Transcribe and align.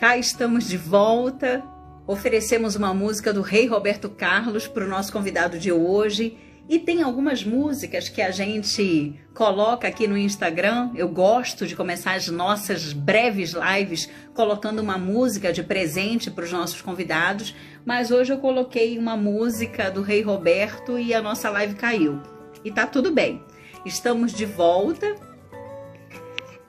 Cá 0.00 0.16
estamos 0.16 0.66
de 0.66 0.78
volta. 0.78 1.62
Oferecemos 2.06 2.74
uma 2.74 2.94
música 2.94 3.34
do 3.34 3.42
Rei 3.42 3.66
Roberto 3.66 4.08
Carlos 4.08 4.66
para 4.66 4.86
o 4.86 4.88
nosso 4.88 5.12
convidado 5.12 5.58
de 5.58 5.70
hoje. 5.70 6.38
E 6.66 6.78
tem 6.78 7.02
algumas 7.02 7.44
músicas 7.44 8.08
que 8.08 8.22
a 8.22 8.30
gente 8.30 9.20
coloca 9.34 9.86
aqui 9.86 10.08
no 10.08 10.16
Instagram. 10.16 10.90
Eu 10.94 11.06
gosto 11.10 11.66
de 11.66 11.76
começar 11.76 12.14
as 12.14 12.28
nossas 12.28 12.94
breves 12.94 13.52
lives 13.52 14.08
colocando 14.32 14.80
uma 14.80 14.96
música 14.96 15.52
de 15.52 15.62
presente 15.62 16.30
para 16.30 16.44
os 16.44 16.52
nossos 16.52 16.80
convidados. 16.80 17.54
Mas 17.84 18.10
hoje 18.10 18.32
eu 18.32 18.38
coloquei 18.38 18.96
uma 18.98 19.18
música 19.18 19.90
do 19.90 20.00
Rei 20.00 20.22
Roberto 20.22 20.98
e 20.98 21.12
a 21.12 21.20
nossa 21.20 21.50
live 21.50 21.74
caiu. 21.74 22.22
E 22.64 22.70
tá 22.70 22.86
tudo 22.86 23.12
bem. 23.12 23.44
Estamos 23.84 24.32
de 24.32 24.46
volta 24.46 25.14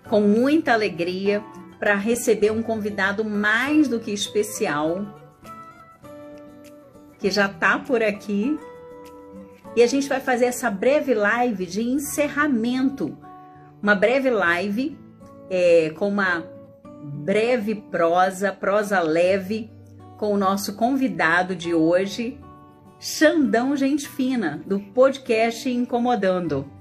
com 0.09 0.19
muita 0.19 0.73
alegria 0.73 1.41
para 1.81 1.95
receber 1.95 2.51
um 2.51 2.61
convidado 2.61 3.25
mais 3.25 3.87
do 3.87 3.99
que 3.99 4.11
especial, 4.11 5.03
que 7.17 7.31
já 7.31 7.47
está 7.47 7.79
por 7.79 8.03
aqui. 8.03 8.55
E 9.75 9.81
a 9.81 9.87
gente 9.87 10.07
vai 10.07 10.19
fazer 10.19 10.45
essa 10.45 10.69
breve 10.69 11.15
live 11.15 11.65
de 11.65 11.81
encerramento. 11.81 13.17
Uma 13.81 13.95
breve 13.95 14.29
live 14.29 14.95
é, 15.49 15.91
com 15.97 16.09
uma 16.09 16.45
breve 17.03 17.73
prosa, 17.73 18.51
prosa 18.51 18.99
leve, 18.99 19.71
com 20.19 20.35
o 20.35 20.37
nosso 20.37 20.75
convidado 20.75 21.55
de 21.55 21.73
hoje, 21.73 22.39
Xandão 22.99 23.75
Gente 23.75 24.07
Fina, 24.07 24.61
do 24.67 24.79
podcast 24.79 25.67
Incomodando. 25.67 26.80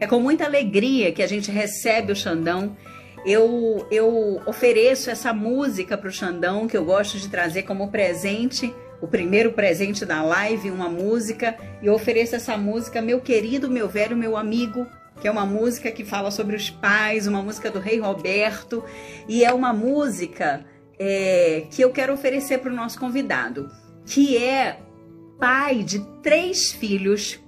É 0.00 0.06
com 0.06 0.18
muita 0.18 0.44
alegria 0.44 1.12
que 1.12 1.22
a 1.22 1.26
gente 1.26 1.50
recebe 1.50 2.12
o 2.12 2.16
Xandão. 2.16 2.76
Eu, 3.24 3.86
eu 3.90 4.42
ofereço 4.46 5.10
essa 5.10 5.32
música 5.32 5.96
para 5.96 6.08
o 6.08 6.12
Xandão, 6.12 6.66
que 6.66 6.76
eu 6.76 6.84
gosto 6.84 7.18
de 7.18 7.28
trazer 7.28 7.62
como 7.62 7.90
presente, 7.90 8.74
o 9.00 9.06
primeiro 9.06 9.52
presente 9.52 10.04
da 10.04 10.22
live, 10.22 10.70
uma 10.70 10.88
música. 10.88 11.56
E 11.82 11.86
eu 11.86 11.94
ofereço 11.94 12.36
essa 12.36 12.56
música, 12.56 13.00
meu 13.00 13.20
querido, 13.20 13.70
meu 13.70 13.88
velho, 13.88 14.16
meu 14.16 14.36
amigo, 14.36 14.86
que 15.20 15.28
é 15.28 15.30
uma 15.30 15.46
música 15.46 15.90
que 15.90 16.04
fala 16.04 16.30
sobre 16.30 16.56
os 16.56 16.68
pais, 16.68 17.26
uma 17.26 17.42
música 17.42 17.70
do 17.70 17.78
Rei 17.78 17.98
Roberto. 17.98 18.84
E 19.28 19.44
é 19.44 19.52
uma 19.52 19.72
música 19.72 20.64
é, 20.98 21.64
que 21.70 21.82
eu 21.82 21.90
quero 21.90 22.12
oferecer 22.12 22.58
para 22.58 22.70
o 22.70 22.74
nosso 22.74 22.98
convidado, 22.98 23.70
que 24.04 24.36
é 24.36 24.80
pai 25.38 25.82
de 25.82 26.00
três 26.22 26.72
filhos 26.72 27.40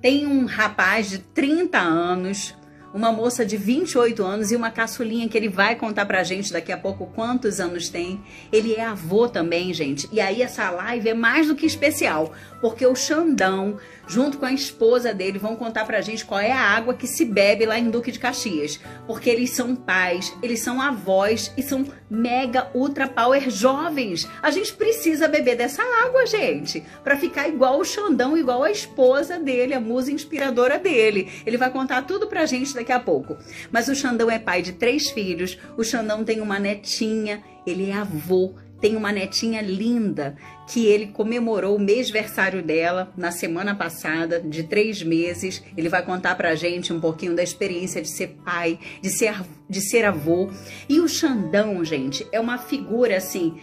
tem 0.00 0.26
um 0.26 0.46
rapaz 0.46 1.10
de 1.10 1.18
30 1.18 1.78
anos, 1.78 2.54
uma 2.92 3.12
moça 3.12 3.44
de 3.44 3.56
28 3.56 4.22
anos 4.24 4.50
e 4.50 4.56
uma 4.56 4.70
caçulinha 4.70 5.28
que 5.28 5.36
ele 5.36 5.48
vai 5.48 5.76
contar 5.76 6.06
pra 6.06 6.22
gente 6.24 6.52
daqui 6.52 6.72
a 6.72 6.78
pouco 6.78 7.06
quantos 7.14 7.60
anos 7.60 7.88
tem. 7.88 8.20
Ele 8.52 8.74
é 8.74 8.84
avô 8.84 9.28
também, 9.28 9.72
gente. 9.72 10.08
E 10.12 10.20
aí 10.20 10.42
essa 10.42 10.70
live 10.70 11.08
é 11.08 11.14
mais 11.14 11.46
do 11.46 11.54
que 11.54 11.66
especial, 11.66 12.32
porque 12.60 12.86
o 12.86 12.94
Xandão 12.94 13.78
junto 14.10 14.38
com 14.38 14.44
a 14.44 14.52
esposa 14.52 15.14
dele, 15.14 15.38
vão 15.38 15.54
contar 15.54 15.84
pra 15.84 16.00
gente 16.00 16.24
qual 16.24 16.40
é 16.40 16.50
a 16.50 16.60
água 16.60 16.94
que 16.94 17.06
se 17.06 17.24
bebe 17.24 17.64
lá 17.64 17.78
em 17.78 17.88
Duque 17.88 18.10
de 18.10 18.18
Caxias. 18.18 18.80
Porque 19.06 19.30
eles 19.30 19.50
são 19.50 19.76
pais, 19.76 20.36
eles 20.42 20.60
são 20.60 20.82
avós 20.82 21.52
e 21.56 21.62
são 21.62 21.86
mega 22.10 22.68
ultra 22.74 23.06
power 23.06 23.48
jovens. 23.48 24.28
A 24.42 24.50
gente 24.50 24.74
precisa 24.74 25.28
beber 25.28 25.56
dessa 25.56 25.82
água, 26.04 26.26
gente, 26.26 26.82
para 27.04 27.16
ficar 27.16 27.48
igual 27.48 27.78
o 27.78 27.84
Xandão, 27.84 28.36
igual 28.36 28.64
a 28.64 28.70
esposa 28.72 29.38
dele, 29.38 29.74
a 29.74 29.80
musa 29.80 30.10
inspiradora 30.10 30.76
dele. 30.76 31.30
Ele 31.46 31.56
vai 31.56 31.70
contar 31.70 32.02
tudo 32.02 32.26
pra 32.26 32.46
gente 32.46 32.74
daqui 32.80 32.92
a 32.92 33.00
pouco. 33.00 33.36
Mas 33.70 33.88
o 33.88 33.94
Xandão 33.94 34.30
é 34.30 34.38
pai 34.38 34.62
de 34.62 34.72
três 34.72 35.10
filhos, 35.10 35.58
o 35.76 35.84
Xandão 35.84 36.24
tem 36.24 36.40
uma 36.40 36.58
netinha, 36.58 37.42
ele 37.66 37.90
é 37.90 37.94
avô 37.94 38.54
tem 38.80 38.96
uma 38.96 39.12
netinha 39.12 39.60
linda 39.60 40.36
que 40.66 40.86
ele 40.86 41.08
comemorou 41.08 41.76
o 41.76 41.80
mêsversário 41.80 42.62
dela 42.62 43.12
na 43.16 43.30
semana 43.30 43.74
passada, 43.74 44.40
de 44.40 44.62
três 44.62 45.02
meses. 45.02 45.62
Ele 45.76 45.88
vai 45.88 46.02
contar 46.02 46.34
pra 46.34 46.54
gente 46.54 46.92
um 46.92 47.00
pouquinho 47.00 47.36
da 47.36 47.42
experiência 47.42 48.00
de 48.00 48.08
ser 48.08 48.38
pai, 48.44 48.78
de 49.02 49.10
ser, 49.10 49.34
de 49.68 49.80
ser 49.80 50.04
avô. 50.04 50.50
E 50.88 51.00
o 51.00 51.08
Xandão, 51.08 51.84
gente, 51.84 52.26
é 52.32 52.40
uma 52.40 52.56
figura 52.56 53.16
assim. 53.16 53.60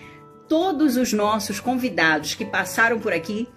Todos 0.48 0.96
os 0.96 1.12
nossos 1.12 1.60
convidados 1.60 2.36
que 2.36 2.46
passaram 2.46 3.00
por 3.00 3.12
aqui 3.12 3.48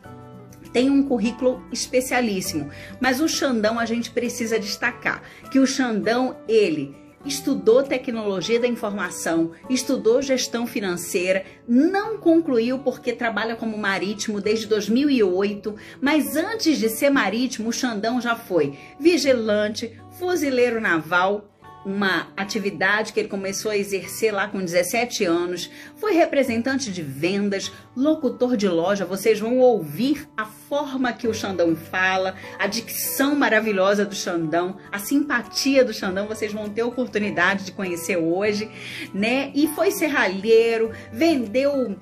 têm 0.72 0.90
um 0.90 1.02
currículo 1.02 1.62
especialíssimo, 1.72 2.70
mas 3.00 3.20
o 3.20 3.28
Xandão 3.28 3.78
a 3.78 3.84
gente 3.84 4.10
precisa 4.10 4.58
destacar 4.58 5.22
que 5.50 5.58
o 5.58 5.66
Xandão, 5.66 6.36
ele 6.48 6.94
estudou 7.24 7.82
tecnologia 7.82 8.58
da 8.58 8.66
informação, 8.66 9.52
estudou 9.68 10.22
gestão 10.22 10.66
financeira, 10.66 11.44
não 11.68 12.16
concluiu 12.16 12.78
porque 12.78 13.12
trabalha 13.12 13.56
como 13.56 13.76
marítimo 13.76 14.40
desde 14.40 14.66
2008, 14.66 15.74
mas 16.00 16.36
antes 16.36 16.78
de 16.78 16.88
ser 16.88 17.10
marítimo, 17.10 17.68
o 17.68 17.72
Xandão 17.72 18.20
já 18.20 18.34
foi 18.34 18.78
vigilante, 18.98 20.00
fuzileiro 20.18 20.80
naval, 20.80 21.50
uma 21.84 22.28
atividade 22.36 23.12
que 23.12 23.20
ele 23.20 23.28
começou 23.28 23.70
a 23.70 23.76
exercer 23.76 24.32
lá 24.32 24.48
com 24.48 24.58
17 24.58 25.24
anos. 25.24 25.70
Foi 25.96 26.12
representante 26.12 26.92
de 26.92 27.02
vendas, 27.02 27.72
locutor 27.96 28.56
de 28.56 28.68
loja. 28.68 29.04
Vocês 29.04 29.40
vão 29.40 29.58
ouvir 29.58 30.28
a 30.36 30.44
forma 30.44 31.12
que 31.12 31.26
o 31.26 31.34
Xandão 31.34 31.74
fala, 31.74 32.34
a 32.58 32.66
dicção 32.66 33.34
maravilhosa 33.34 34.04
do 34.04 34.14
Xandão, 34.14 34.76
a 34.92 34.98
simpatia 34.98 35.84
do 35.84 35.92
Xandão. 35.92 36.26
Vocês 36.26 36.52
vão 36.52 36.68
ter 36.68 36.82
oportunidade 36.82 37.64
de 37.64 37.72
conhecer 37.72 38.16
hoje, 38.16 38.70
né? 39.14 39.50
E 39.54 39.68
foi 39.68 39.90
serralheiro, 39.90 40.92
vendeu 41.12 41.96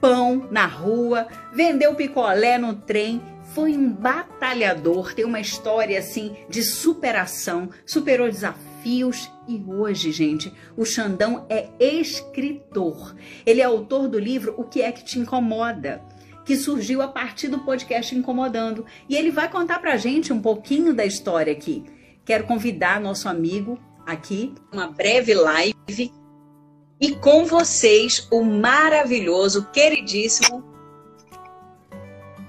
pão 0.00 0.46
na 0.50 0.64
rua, 0.64 1.26
vendeu 1.52 1.94
picolé 1.94 2.56
no 2.56 2.74
trem 2.74 3.20
foi 3.54 3.72
um 3.72 3.90
batalhador, 3.90 5.14
tem 5.14 5.24
uma 5.24 5.40
história 5.40 5.98
assim 5.98 6.36
de 6.50 6.62
superação, 6.62 7.70
superou 7.86 8.30
desafios 8.30 8.67
desafios 8.78 9.30
e 9.46 9.62
hoje, 9.66 10.12
gente, 10.12 10.52
o 10.76 10.84
Xandão 10.84 11.46
é 11.48 11.68
escritor. 11.80 13.14
Ele 13.44 13.60
é 13.60 13.64
autor 13.64 14.08
do 14.08 14.18
livro 14.18 14.54
O 14.56 14.64
que 14.64 14.82
é 14.82 14.92
que 14.92 15.04
te 15.04 15.18
incomoda? 15.18 16.02
Que 16.44 16.56
surgiu 16.56 17.02
a 17.02 17.08
partir 17.08 17.48
do 17.48 17.58
podcast 17.60 18.14
Incomodando. 18.14 18.86
E 19.08 19.16
ele 19.16 19.30
vai 19.30 19.50
contar 19.50 19.80
pra 19.80 19.96
gente 19.96 20.32
um 20.32 20.40
pouquinho 20.40 20.94
da 20.94 21.04
história 21.04 21.52
aqui. 21.52 21.84
Quero 22.24 22.44
convidar 22.44 23.00
nosso 23.00 23.28
amigo 23.28 23.78
aqui, 24.06 24.54
uma 24.72 24.88
breve 24.88 25.34
live. 25.34 26.12
E 27.00 27.14
com 27.16 27.44
vocês, 27.44 28.26
o 28.30 28.42
maravilhoso, 28.42 29.66
queridíssimo 29.70 30.64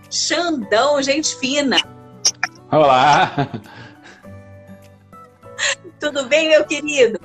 Xandão, 0.10 1.02
gente 1.04 1.36
fina. 1.38 1.78
Olá! 2.72 3.48
Tudo 6.00 6.26
bem, 6.26 6.50
meu 6.50 6.64
querido? 6.64 7.20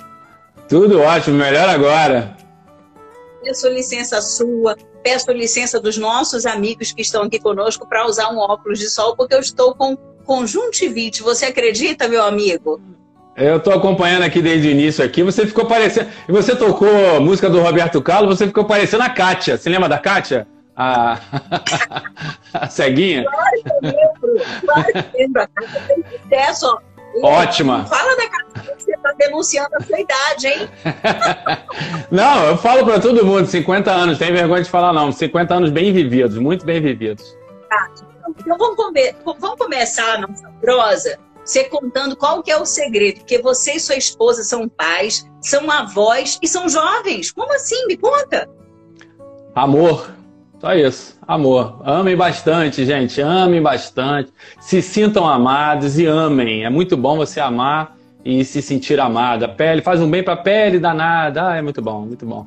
Tudo 0.68 1.00
ótimo, 1.00 1.36
melhor 1.36 1.68
agora. 1.68 2.36
Peço 3.42 3.68
licença 3.68 4.20
sua, 4.20 4.76
peço 5.02 5.30
licença 5.30 5.78
dos 5.78 5.96
nossos 5.96 6.44
amigos 6.44 6.90
que 6.90 7.02
estão 7.02 7.22
aqui 7.22 7.38
conosco 7.38 7.86
para 7.86 8.06
usar 8.06 8.30
um 8.30 8.38
óculos 8.38 8.78
de 8.78 8.90
sol, 8.90 9.14
porque 9.14 9.34
eu 9.34 9.40
estou 9.40 9.74
com 9.74 9.96
conjuntivite. 10.24 11.22
Você 11.22 11.46
acredita, 11.46 12.08
meu 12.08 12.24
amigo? 12.24 12.80
Eu 13.36 13.58
estou 13.58 13.74
acompanhando 13.74 14.22
aqui 14.22 14.40
desde 14.40 14.68
o 14.68 14.70
início 14.70 15.04
aqui. 15.04 15.22
Você 15.22 15.46
ficou 15.46 15.66
parecendo. 15.66 16.08
Você 16.28 16.56
tocou 16.56 17.20
música 17.20 17.50
do 17.50 17.60
Roberto 17.60 18.00
Carlos, 18.00 18.38
você 18.38 18.46
ficou 18.46 18.64
parecendo 18.64 19.02
a 19.02 19.10
Kátia. 19.10 19.56
Você 19.58 19.68
lembra 19.68 19.88
da 19.88 19.98
Kátia? 19.98 20.48
A, 20.74 21.20
a 22.52 22.68
ceguinha? 22.68 23.24
Claro 23.24 23.62
que 23.62 23.68
eu 23.68 23.78
lembro. 23.82 24.46
Claro 24.64 24.92
que 24.92 24.98
eu 24.98 25.20
lembro. 25.20 25.42
A 25.42 25.46
Kátia 25.46 25.82
tem 25.86 26.04
sucesso, 26.18 26.66
ó 26.66 26.93
Ótima. 27.22 27.84
Fala 27.86 28.16
da 28.16 28.28
casa 28.28 28.74
que 28.76 28.82
você 28.82 28.94
está 28.94 29.12
denunciando 29.12 29.70
a 29.74 29.80
sua 29.80 30.00
idade, 30.00 30.46
hein? 30.46 30.68
não, 32.10 32.46
eu 32.46 32.58
falo 32.58 32.84
para 32.84 33.00
todo 33.00 33.24
mundo, 33.24 33.46
50 33.46 33.90
anos, 33.90 34.18
tem 34.18 34.32
vergonha 34.32 34.62
de 34.62 34.70
falar 34.70 34.92
não, 34.92 35.12
50 35.12 35.54
anos 35.54 35.70
bem 35.70 35.92
vividos, 35.92 36.38
muito 36.38 36.64
bem 36.64 36.80
vividos. 36.80 37.36
Tá, 37.68 37.90
então 38.38 38.56
vamos, 38.58 38.76
come 38.76 39.14
vamos 39.24 39.58
começar 39.58 40.14
a 40.14 40.18
nossa 40.18 40.48
prosa, 40.60 41.18
você 41.44 41.64
contando 41.64 42.16
qual 42.16 42.42
que 42.42 42.50
é 42.50 42.56
o 42.56 42.64
segredo, 42.64 43.20
porque 43.20 43.40
você 43.40 43.74
e 43.74 43.80
sua 43.80 43.96
esposa 43.96 44.42
são 44.42 44.68
pais, 44.68 45.28
são 45.40 45.70
avós 45.70 46.38
e 46.42 46.48
são 46.48 46.68
jovens. 46.68 47.30
Como 47.30 47.52
assim? 47.54 47.86
Me 47.86 47.96
conta. 47.96 48.48
Amor, 49.54 50.10
só 50.64 50.74
isso. 50.74 51.18
Amor. 51.28 51.82
Amem 51.84 52.16
bastante, 52.16 52.86
gente. 52.86 53.20
Amem 53.20 53.60
bastante. 53.60 54.32
Se 54.58 54.80
sintam 54.80 55.28
amados 55.28 55.98
e 55.98 56.06
amem. 56.06 56.64
É 56.64 56.70
muito 56.70 56.96
bom 56.96 57.18
você 57.18 57.38
amar 57.38 57.94
e 58.24 58.42
se 58.46 58.62
sentir 58.62 58.98
amada. 58.98 59.44
A 59.44 59.48
pele 59.48 59.82
faz 59.82 60.00
um 60.00 60.10
bem 60.10 60.22
para 60.22 60.32
a 60.32 60.38
pele 60.38 60.78
danada. 60.78 61.50
Ah, 61.50 61.56
é 61.56 61.60
muito 61.62 61.82
bom, 61.82 62.06
muito 62.06 62.24
bom. 62.24 62.46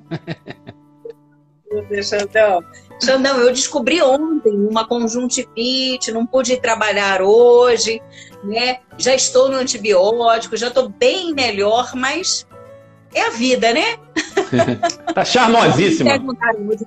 Xandão. 2.02 2.64
Xandão, 3.04 3.38
eu 3.40 3.54
descobri 3.54 4.02
ontem 4.02 4.52
uma 4.52 4.88
conjuntivite, 4.88 6.12
não 6.12 6.26
pude 6.26 6.60
trabalhar 6.60 7.22
hoje, 7.22 8.02
né? 8.44 8.78
Já 8.98 9.14
estou 9.14 9.48
no 9.48 9.58
antibiótico, 9.58 10.58
já 10.58 10.70
estou 10.70 10.90
bem 10.90 11.36
melhor, 11.36 11.92
mas 11.94 12.48
é 13.14 13.28
a 13.28 13.30
vida, 13.30 13.72
né? 13.74 13.98
tá 15.14 15.24
charmosíssima. 15.24 16.14
Me 16.14 16.18
perguntaram 16.18 16.68
hoje, 16.68 16.84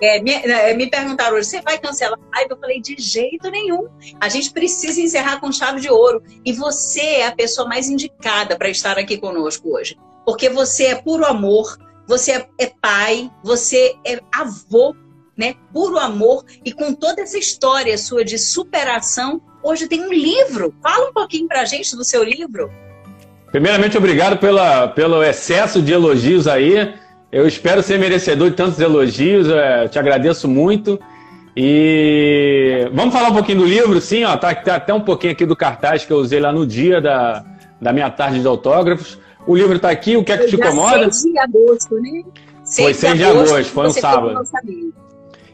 é, 0.00 0.20
me, 0.20 0.32
é, 0.32 0.74
me, 0.74 0.88
perguntaram 0.88 1.36
hoje, 1.36 1.48
você 1.48 1.62
vai 1.62 1.78
cancelar 1.78 2.18
a 2.32 2.36
live? 2.36 2.50
Eu 2.50 2.58
falei, 2.58 2.80
de 2.80 2.96
jeito 2.98 3.50
nenhum. 3.50 3.88
A 4.20 4.28
gente 4.28 4.50
precisa 4.50 5.00
encerrar 5.00 5.40
com 5.40 5.50
chave 5.50 5.80
de 5.80 5.90
ouro. 5.90 6.22
E 6.44 6.52
você 6.52 7.00
é 7.00 7.26
a 7.26 7.32
pessoa 7.32 7.68
mais 7.68 7.88
indicada 7.88 8.56
para 8.56 8.68
estar 8.68 8.98
aqui 8.98 9.16
conosco 9.16 9.74
hoje. 9.74 9.96
Porque 10.24 10.48
você 10.48 10.86
é 10.86 10.94
puro 10.96 11.24
amor, 11.24 11.78
você 12.06 12.32
é, 12.32 12.48
é 12.58 12.72
pai, 12.80 13.30
você 13.42 13.96
é 14.04 14.20
avô, 14.32 14.94
né? 15.36 15.54
Puro 15.72 15.98
amor. 15.98 16.44
E 16.64 16.72
com 16.72 16.92
toda 16.92 17.22
essa 17.22 17.38
história 17.38 17.96
sua 17.96 18.24
de 18.24 18.38
superação, 18.38 19.40
hoje 19.62 19.88
tem 19.88 20.02
um 20.02 20.12
livro. 20.12 20.74
Fala 20.82 21.08
um 21.08 21.12
pouquinho 21.12 21.48
para 21.48 21.62
a 21.62 21.64
gente 21.64 21.96
do 21.96 22.04
seu 22.04 22.22
livro. 22.22 22.70
Primeiramente, 23.50 23.96
obrigado 23.96 24.38
pela, 24.38 24.88
pelo 24.88 25.22
excesso 25.22 25.80
de 25.80 25.92
elogios 25.92 26.46
aí. 26.46 26.94
Eu 27.30 27.46
espero 27.46 27.82
ser 27.82 27.98
merecedor 27.98 28.50
de 28.50 28.56
tantos 28.56 28.78
elogios. 28.80 29.48
É, 29.48 29.88
te 29.88 29.98
agradeço 29.98 30.48
muito. 30.48 30.98
E 31.56 32.88
vamos 32.92 33.14
falar 33.14 33.30
um 33.30 33.34
pouquinho 33.34 33.60
do 33.60 33.64
livro, 33.64 34.00
sim, 34.00 34.24
ó. 34.24 34.36
Tá, 34.36 34.54
tá, 34.54 34.76
até 34.76 34.92
um 34.92 35.00
pouquinho 35.00 35.32
aqui 35.32 35.46
do 35.46 35.56
cartaz 35.56 36.04
que 36.04 36.12
eu 36.12 36.18
usei 36.18 36.38
lá 36.38 36.52
no 36.52 36.66
dia 36.66 37.00
da, 37.00 37.44
da 37.80 37.92
minha 37.92 38.10
tarde 38.10 38.40
de 38.40 38.46
autógrafos. 38.46 39.18
O 39.46 39.56
livro 39.56 39.76
está 39.76 39.90
aqui, 39.90 40.16
o 40.16 40.24
que 40.24 40.32
é 40.32 40.38
que 40.38 40.48
te 40.48 40.56
incomoda? 40.56 41.10
6 41.10 41.32
de 41.32 41.38
agosto, 41.38 41.94
né? 41.94 42.22
6 42.64 42.84
foi 42.84 42.94
6 42.94 43.16
de 43.16 43.24
agosto, 43.24 43.54
agosto 43.54 43.72
foi 43.72 43.86
um 43.86 43.92
sábado. 43.92 44.42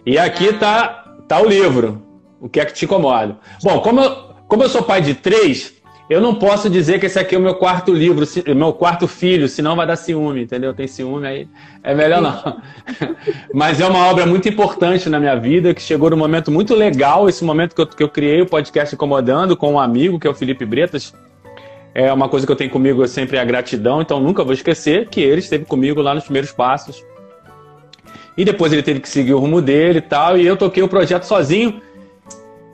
E 0.04 0.19
aqui 0.19 0.48
ah. 0.48 0.58
tá, 0.58 1.14
tá 1.28 1.40
o 1.40 1.46
livro, 1.46 2.02
o 2.40 2.48
que 2.48 2.58
é 2.58 2.64
que 2.64 2.72
te 2.72 2.84
incomoda. 2.84 3.38
Bom, 3.62 3.80
como 3.80 4.00
eu, 4.00 4.16
como 4.48 4.62
eu 4.64 4.69
sou 4.69 4.82
pai 4.82 5.02
de 5.02 5.14
três, 5.14 5.74
eu 6.12 6.20
não 6.20 6.34
posso 6.34 6.68
dizer 6.68 7.00
que 7.00 7.06
esse 7.06 7.18
aqui 7.18 7.34
é 7.34 7.38
o 7.38 7.40
meu 7.40 7.54
quarto 7.54 7.92
livro, 7.92 8.26
meu 8.54 8.72
quarto 8.72 9.08
filho, 9.08 9.48
senão 9.48 9.74
vai 9.74 9.86
dar 9.86 9.96
ciúme, 9.96 10.42
entendeu? 10.42 10.74
Tem 10.74 10.86
ciúme 10.86 11.26
aí, 11.26 11.48
é 11.82 11.94
melhor 11.94 12.20
não. 12.20 12.60
Mas 13.54 13.80
é 13.80 13.86
uma 13.86 14.06
obra 14.06 14.26
muito 14.26 14.48
importante 14.48 15.08
na 15.08 15.18
minha 15.18 15.34
vida, 15.36 15.72
que 15.72 15.80
chegou 15.80 16.10
num 16.10 16.16
momento 16.16 16.50
muito 16.50 16.74
legal, 16.74 17.28
esse 17.28 17.42
momento 17.42 17.74
que 17.74 17.80
eu, 17.80 17.86
que 17.86 18.02
eu 18.02 18.08
criei 18.08 18.42
o 18.42 18.46
podcast 18.46 18.94
Incomodando 18.94 19.56
com 19.56 19.72
um 19.72 19.80
amigo, 19.80 20.18
que 20.18 20.26
é 20.26 20.30
o 20.30 20.34
Felipe 20.34 20.66
Bretas. 20.66 21.14
É 21.94 22.12
uma 22.12 22.28
coisa 22.28 22.44
que 22.44 22.52
eu 22.52 22.56
tenho 22.56 22.70
comigo 22.70 23.06
sempre 23.06 23.36
é 23.36 23.40
a 23.40 23.44
gratidão, 23.44 24.02
então 24.02 24.20
nunca 24.20 24.44
vou 24.44 24.52
esquecer 24.52 25.08
que 25.08 25.20
ele 25.20 25.40
esteve 25.40 25.64
comigo 25.64 26.02
lá 26.02 26.14
nos 26.14 26.24
primeiros 26.24 26.52
passos. 26.52 27.02
E 28.36 28.44
depois 28.44 28.72
ele 28.72 28.82
teve 28.82 29.00
que 29.00 29.08
seguir 29.08 29.34
o 29.34 29.38
rumo 29.38 29.60
dele 29.62 29.98
e 29.98 30.02
tal, 30.02 30.36
e 30.36 30.46
eu 30.46 30.56
toquei 30.56 30.82
o 30.82 30.88
projeto 30.88 31.24
sozinho. 31.24 31.80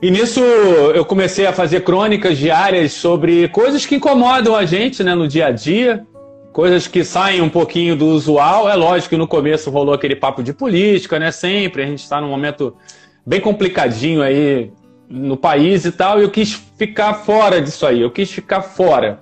E 0.01 0.09
nisso 0.09 0.39
eu 0.39 1.03
comecei 1.03 1.45
a 1.45 1.51
fazer 1.51 1.83
crônicas 1.83 2.37
diárias 2.37 2.93
sobre 2.93 3.49
coisas 3.49 3.85
que 3.85 3.95
incomodam 3.95 4.55
a 4.55 4.65
gente 4.65 5.03
né, 5.03 5.13
no 5.13 5.27
dia 5.27 5.47
a 5.47 5.51
dia, 5.51 6.07
coisas 6.53 6.87
que 6.87 7.03
saem 7.03 7.41
um 7.41 7.49
pouquinho 7.49 7.97
do 7.97 8.07
usual. 8.07 8.69
É 8.69 8.75
lógico 8.75 9.09
que 9.09 9.17
no 9.17 9.27
começo 9.27 9.69
rolou 9.69 9.93
aquele 9.93 10.15
papo 10.15 10.41
de 10.41 10.53
política, 10.53 11.19
né? 11.19 11.31
Sempre, 11.31 11.83
a 11.83 11.85
gente 11.85 11.99
está 11.99 12.21
num 12.21 12.29
momento 12.29 12.75
bem 13.25 13.41
complicadinho 13.41 14.21
aí 14.21 14.71
no 15.09 15.35
país 15.35 15.83
e 15.83 15.91
tal, 15.91 16.19
e 16.19 16.23
eu 16.23 16.29
quis 16.29 16.53
ficar 16.77 17.15
fora 17.15 17.61
disso 17.61 17.85
aí, 17.85 17.99
eu 17.99 18.11
quis 18.11 18.31
ficar 18.31 18.61
fora. 18.61 19.19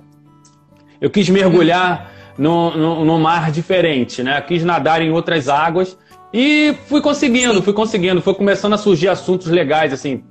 Eu 0.99 1.09
quis 1.09 1.27
mergulhar 1.29 2.11
no, 2.37 2.75
no, 2.75 3.05
no 3.05 3.19
mar 3.19 3.51
diferente, 3.51 4.21
né? 4.21 4.37
Eu 4.37 4.43
quis 4.43 4.63
nadar 4.63 5.01
em 5.01 5.09
outras 5.09 5.49
águas 5.49 5.97
e 6.31 6.75
fui 6.87 7.01
conseguindo, 7.01 7.63
fui 7.63 7.73
conseguindo, 7.73 8.21
foi 8.21 8.33
começando 8.35 8.73
a 8.73 8.77
surgir 8.77 9.07
assuntos 9.07 9.47
legais, 9.47 9.93
assim, 9.93 10.23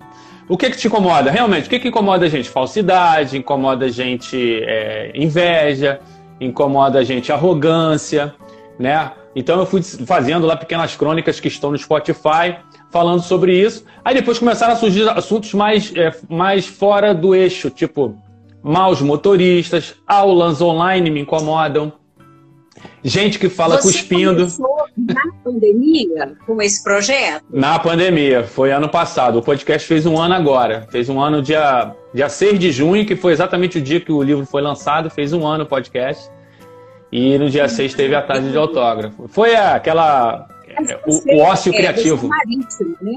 o 0.49 0.57
que 0.57 0.71
que 0.71 0.77
te 0.77 0.87
incomoda? 0.87 1.31
Realmente, 1.31 1.67
o 1.67 1.71
que 1.71 1.79
que 1.79 1.89
incomoda 1.89 2.27
a 2.27 2.29
gente? 2.29 2.49
Falsidade, 2.49 3.37
incomoda 3.37 3.87
a 3.87 3.89
gente 3.89 4.63
é, 4.63 5.11
inveja, 5.15 6.01
incomoda 6.41 7.01
a 7.01 7.05
gente 7.05 7.33
arrogância, 7.33 8.35
né? 8.79 9.11
Então 9.35 9.59
eu 9.59 9.67
fui 9.67 9.83
fazendo 9.83 10.47
lá 10.47 10.57
pequenas 10.57 10.95
crônicas 10.97 11.41
que 11.41 11.49
estão 11.49 11.71
no 11.71 11.79
Spotify 11.79 12.57
falando 12.91 13.23
sobre 13.23 13.59
isso. 13.59 13.85
Aí 14.05 14.15
depois 14.15 14.39
começaram 14.39 14.73
a 14.73 14.77
surgir 14.77 15.09
assuntos 15.09 15.53
mais, 15.53 15.93
é, 15.95 16.15
mais 16.29 16.67
fora 16.67 17.13
do 17.13 17.35
eixo, 17.35 17.69
tipo 17.69 18.17
maus 18.63 19.01
motoristas, 19.01 19.95
aulas 20.07 20.61
online 20.61 21.09
me 21.11 21.21
incomodam, 21.21 21.93
Gente 23.03 23.39
que 23.39 23.49
fala 23.49 23.77
Você 23.77 23.93
cuspindo. 23.93 24.47
na 24.97 25.33
pandemia 25.45 26.33
com 26.45 26.61
esse 26.61 26.83
projeto? 26.83 27.45
Na 27.51 27.79
pandemia, 27.79 28.45
foi 28.45 28.73
ano 28.73 28.89
passado. 28.89 29.39
O 29.39 29.43
podcast 29.43 29.87
fez 29.87 30.07
um 30.07 30.19
ano 30.19 30.35
agora. 30.35 30.87
Fez 30.91 31.09
um 31.09 31.21
ano 31.21 31.41
dia, 31.41 31.95
dia 32.13 32.29
6 32.29 32.59
de 32.59 32.73
junho, 32.73 33.07
que 33.07 33.15
foi 33.15 33.33
exatamente 33.33 33.79
o 33.79 33.81
dia 33.81 34.01
que 34.01 34.13
o 34.13 34.23
livro 34.23 34.45
foi 34.45 34.61
lançado. 34.61 35.09
Fez 35.11 35.33
um 35.33 35.47
ano 35.47 35.65
o 35.65 35.67
podcast. 35.67 36.31
E 37.13 37.39
no 37.39 37.49
dia 37.49 37.69
6 37.69 37.95
teve 37.95 38.15
a 38.15 38.23
tarde 38.23 38.51
de 38.51 38.57
autógrafo. 38.57 39.29
Foi 39.29 39.55
aquela. 39.55 40.49
O, 41.07 41.37
o, 41.37 41.41
ócio 41.41 41.73
é, 41.73 41.77
criativo. 41.77 42.29
Marítimo, 42.29 42.97
né? 43.01 43.17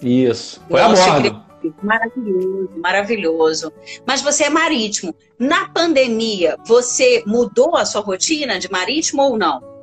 Isso. 0.00 0.62
Foi 0.68 0.80
a 0.80 0.88
bordo 0.88 1.45
maravilhoso, 1.82 2.70
maravilhoso. 2.76 3.72
Mas 4.06 4.22
você 4.22 4.44
é 4.44 4.50
marítimo. 4.50 5.14
Na 5.38 5.68
pandemia, 5.68 6.56
você 6.66 7.22
mudou 7.26 7.76
a 7.76 7.84
sua 7.84 8.00
rotina 8.00 8.58
de 8.58 8.70
marítimo 8.70 9.22
ou 9.22 9.38
não? 9.38 9.76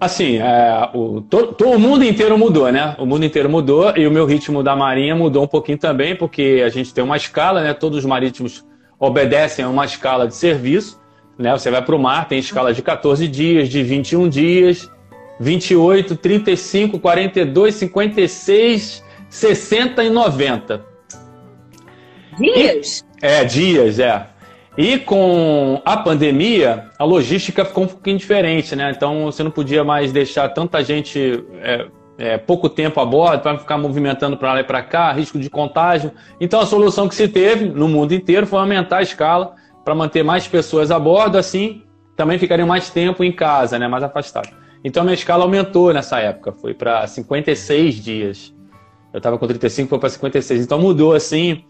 Assim, 0.00 0.38
é, 0.38 0.90
o, 0.94 1.20
to, 1.22 1.48
to, 1.54 1.70
o 1.70 1.78
mundo 1.78 2.04
inteiro 2.04 2.38
mudou, 2.38 2.70
né? 2.70 2.94
O 2.98 3.04
mundo 3.04 3.24
inteiro 3.24 3.50
mudou 3.50 3.92
e 3.96 4.06
o 4.06 4.10
meu 4.10 4.26
ritmo 4.26 4.62
da 4.62 4.76
marinha 4.76 5.16
mudou 5.16 5.42
um 5.42 5.48
pouquinho 5.48 5.76
também, 5.76 6.14
porque 6.14 6.62
a 6.64 6.68
gente 6.68 6.94
tem 6.94 7.02
uma 7.02 7.16
escala, 7.16 7.62
né? 7.62 7.74
Todos 7.74 7.98
os 7.98 8.04
marítimos 8.04 8.64
obedecem 8.98 9.64
a 9.64 9.68
uma 9.68 9.84
escala 9.84 10.28
de 10.28 10.36
serviço, 10.36 11.00
né? 11.36 11.50
Você 11.52 11.68
vai 11.68 11.82
para 11.82 11.96
o 11.96 11.98
mar, 11.98 12.28
tem 12.28 12.38
escala 12.38 12.72
de 12.72 12.80
14 12.80 13.26
dias, 13.26 13.68
de 13.68 13.82
21 13.82 14.28
dias, 14.28 14.88
28, 15.40 16.16
35, 16.16 17.00
42, 17.00 17.74
56, 17.74 19.04
60 19.28 20.04
e 20.04 20.10
90. 20.10 20.86
Dias? 22.38 23.04
E, 23.22 23.26
é, 23.26 23.44
dias, 23.44 23.98
é. 23.98 24.26
E 24.76 24.98
com 24.98 25.82
a 25.84 25.96
pandemia, 25.96 26.86
a 26.98 27.04
logística 27.04 27.64
ficou 27.64 27.84
um 27.84 27.88
pouquinho 27.88 28.16
diferente, 28.16 28.76
né? 28.76 28.92
Então 28.94 29.24
você 29.24 29.42
não 29.42 29.50
podia 29.50 29.82
mais 29.82 30.12
deixar 30.12 30.48
tanta 30.50 30.84
gente 30.84 31.44
é, 31.60 31.86
é, 32.16 32.38
pouco 32.38 32.68
tempo 32.68 33.00
a 33.00 33.04
bordo 33.04 33.42
para 33.42 33.58
ficar 33.58 33.76
movimentando 33.76 34.36
para 34.36 34.54
lá 34.54 34.60
e 34.60 34.64
para 34.64 34.82
cá, 34.82 35.12
risco 35.12 35.38
de 35.38 35.50
contágio. 35.50 36.12
Então 36.40 36.60
a 36.60 36.66
solução 36.66 37.08
que 37.08 37.14
se 37.14 37.26
teve 37.26 37.64
no 37.64 37.88
mundo 37.88 38.14
inteiro 38.14 38.46
foi 38.46 38.60
aumentar 38.60 38.98
a 38.98 39.02
escala 39.02 39.56
para 39.84 39.94
manter 39.94 40.22
mais 40.22 40.46
pessoas 40.46 40.92
a 40.92 40.98
bordo, 40.98 41.36
assim 41.36 41.82
também 42.18 42.36
ficariam 42.36 42.66
mais 42.66 42.90
tempo 42.90 43.22
em 43.22 43.30
casa, 43.30 43.78
né? 43.78 43.86
Mais 43.86 44.02
afastado. 44.02 44.48
Então 44.82 45.02
a 45.02 45.04
minha 45.04 45.14
escala 45.14 45.44
aumentou 45.44 45.94
nessa 45.94 46.18
época, 46.18 46.52
foi 46.52 46.74
para 46.74 47.06
56 47.06 47.94
dias. 47.94 48.52
Eu 49.12 49.18
estava 49.18 49.38
com 49.38 49.46
35, 49.46 49.88
foi 49.88 49.98
para 50.00 50.08
56. 50.08 50.64
Então 50.64 50.80
mudou 50.80 51.14
assim. 51.14 51.64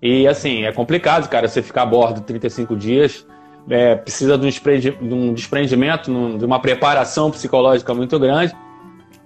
E 0.00 0.26
assim, 0.26 0.64
é 0.64 0.72
complicado, 0.72 1.28
cara, 1.28 1.48
você 1.48 1.62
ficar 1.62 1.82
a 1.82 1.86
bordo 1.86 2.20
35 2.20 2.76
dias. 2.76 3.26
É, 3.70 3.94
precisa 3.96 4.38
de 4.38 4.46
um, 4.46 5.34
desprendimento, 5.34 6.10
de 6.38 6.44
uma 6.44 6.58
preparação 6.58 7.30
psicológica 7.30 7.92
muito 7.92 8.18
grande. 8.18 8.54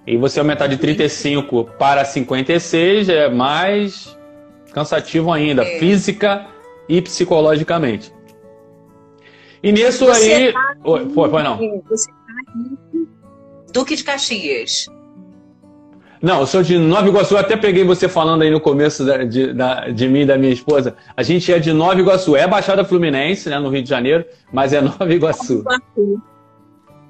E 0.05 0.17
você 0.17 0.39
aumentar 0.39 0.67
de 0.67 0.75
35 0.77 1.63
para 1.79 2.03
56 2.03 3.07
é 3.07 3.29
mais 3.29 4.17
cansativo 4.73 5.31
ainda, 5.31 5.63
é. 5.63 5.79
física 5.79 6.45
e 6.89 7.01
psicologicamente. 7.01 8.13
E 9.61 9.71
nisso 9.71 10.05
você 10.05 10.33
aí. 10.33 10.53
Tá 10.53 10.75
foi, 10.83 11.29
foi 11.29 11.43
não. 11.43 11.57
Você 11.89 12.11
está 12.11 12.51
em 12.57 13.07
Duque 13.71 13.95
de 13.95 14.03
Caxias. 14.03 14.87
Não, 16.23 16.39
eu 16.39 16.47
sou 16.47 16.63
de 16.63 16.77
Nova 16.77 17.05
Iguaçu. 17.05 17.33
Eu 17.33 17.39
até 17.39 17.57
peguei 17.57 17.83
você 17.83 18.07
falando 18.07 18.43
aí 18.43 18.49
no 18.49 18.61
começo 18.61 19.03
da, 19.03 19.25
de, 19.25 19.51
da, 19.51 19.89
de 19.89 20.07
mim 20.07 20.21
e 20.21 20.25
da 20.25 20.37
minha 20.37 20.53
esposa. 20.53 20.95
A 21.17 21.21
gente 21.21 21.51
é 21.51 21.59
de 21.59 21.73
Nova 21.73 21.99
Iguaçu. 21.99 22.37
É 22.37 22.47
Baixada 22.47 22.85
Fluminense, 22.85 23.49
né, 23.49 23.59
no 23.59 23.67
Rio 23.67 23.83
de 23.83 23.89
Janeiro, 23.89 24.23
mas 24.49 24.71
é 24.71 24.79
Nova 24.79 25.13
Iguaçu. 25.13 25.65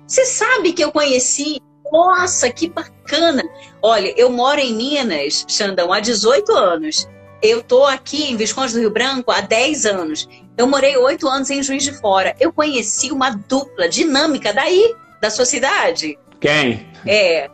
Você 0.08 0.26
sabe 0.26 0.74
que 0.74 0.84
eu 0.84 0.92
conheci. 0.92 1.62
Nossa, 1.92 2.50
que 2.50 2.68
bacana! 2.68 3.44
Olha, 3.84 4.12
eu 4.18 4.32
moro 4.32 4.60
em 4.60 4.74
Minas, 4.74 5.46
Xandão, 5.48 5.94
há 5.94 6.00
18 6.00 6.52
anos. 6.52 7.08
Eu 7.40 7.62
tô 7.62 7.86
aqui 7.86 8.32
em 8.32 8.36
Visconde 8.36 8.74
do 8.74 8.80
Rio 8.80 8.90
Branco 8.90 9.30
há 9.30 9.42
10 9.42 9.86
anos. 9.86 10.28
Eu 10.58 10.66
morei 10.66 10.98
8 10.98 11.28
anos 11.28 11.52
em 11.52 11.62
Juiz 11.62 11.84
de 11.84 11.94
Fora. 11.94 12.36
Eu 12.40 12.52
conheci 12.52 13.12
uma 13.12 13.30
dupla 13.30 13.88
dinâmica 13.88 14.52
daí, 14.52 14.96
da 15.22 15.30
sua 15.30 15.46
cidade. 15.46 16.18
Quem? 16.40 16.88
É, 17.06 17.48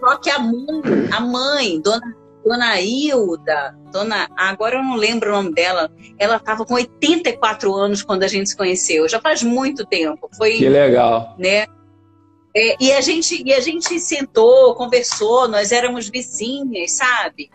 só 0.00 0.16
que 0.16 0.30
a 0.30 0.38
mãe, 0.38 1.08
a 1.12 1.20
mãe, 1.20 1.80
dona, 1.80 2.16
dona 2.44 2.80
Hilda, 2.80 3.76
dona, 3.92 4.28
agora 4.36 4.76
eu 4.76 4.82
não 4.82 4.96
lembro 4.96 5.30
o 5.30 5.32
nome 5.32 5.52
dela, 5.52 5.90
ela 6.18 6.36
estava 6.36 6.64
com 6.64 6.74
84 6.74 7.74
anos 7.74 8.02
quando 8.02 8.22
a 8.22 8.28
gente 8.28 8.50
se 8.50 8.56
conheceu. 8.56 9.08
Já 9.08 9.20
faz 9.20 9.42
muito 9.42 9.84
tempo. 9.84 10.28
Foi, 10.36 10.52
que 10.52 10.68
legal. 10.68 11.34
Né? 11.38 11.66
É, 12.56 12.76
e, 12.80 12.92
a 12.92 13.00
gente, 13.00 13.42
e 13.44 13.52
a 13.52 13.60
gente 13.60 14.00
sentou, 14.00 14.74
conversou, 14.74 15.46
nós 15.46 15.70
éramos 15.70 16.08
vizinhas, 16.08 16.92
sabe? 16.92 17.50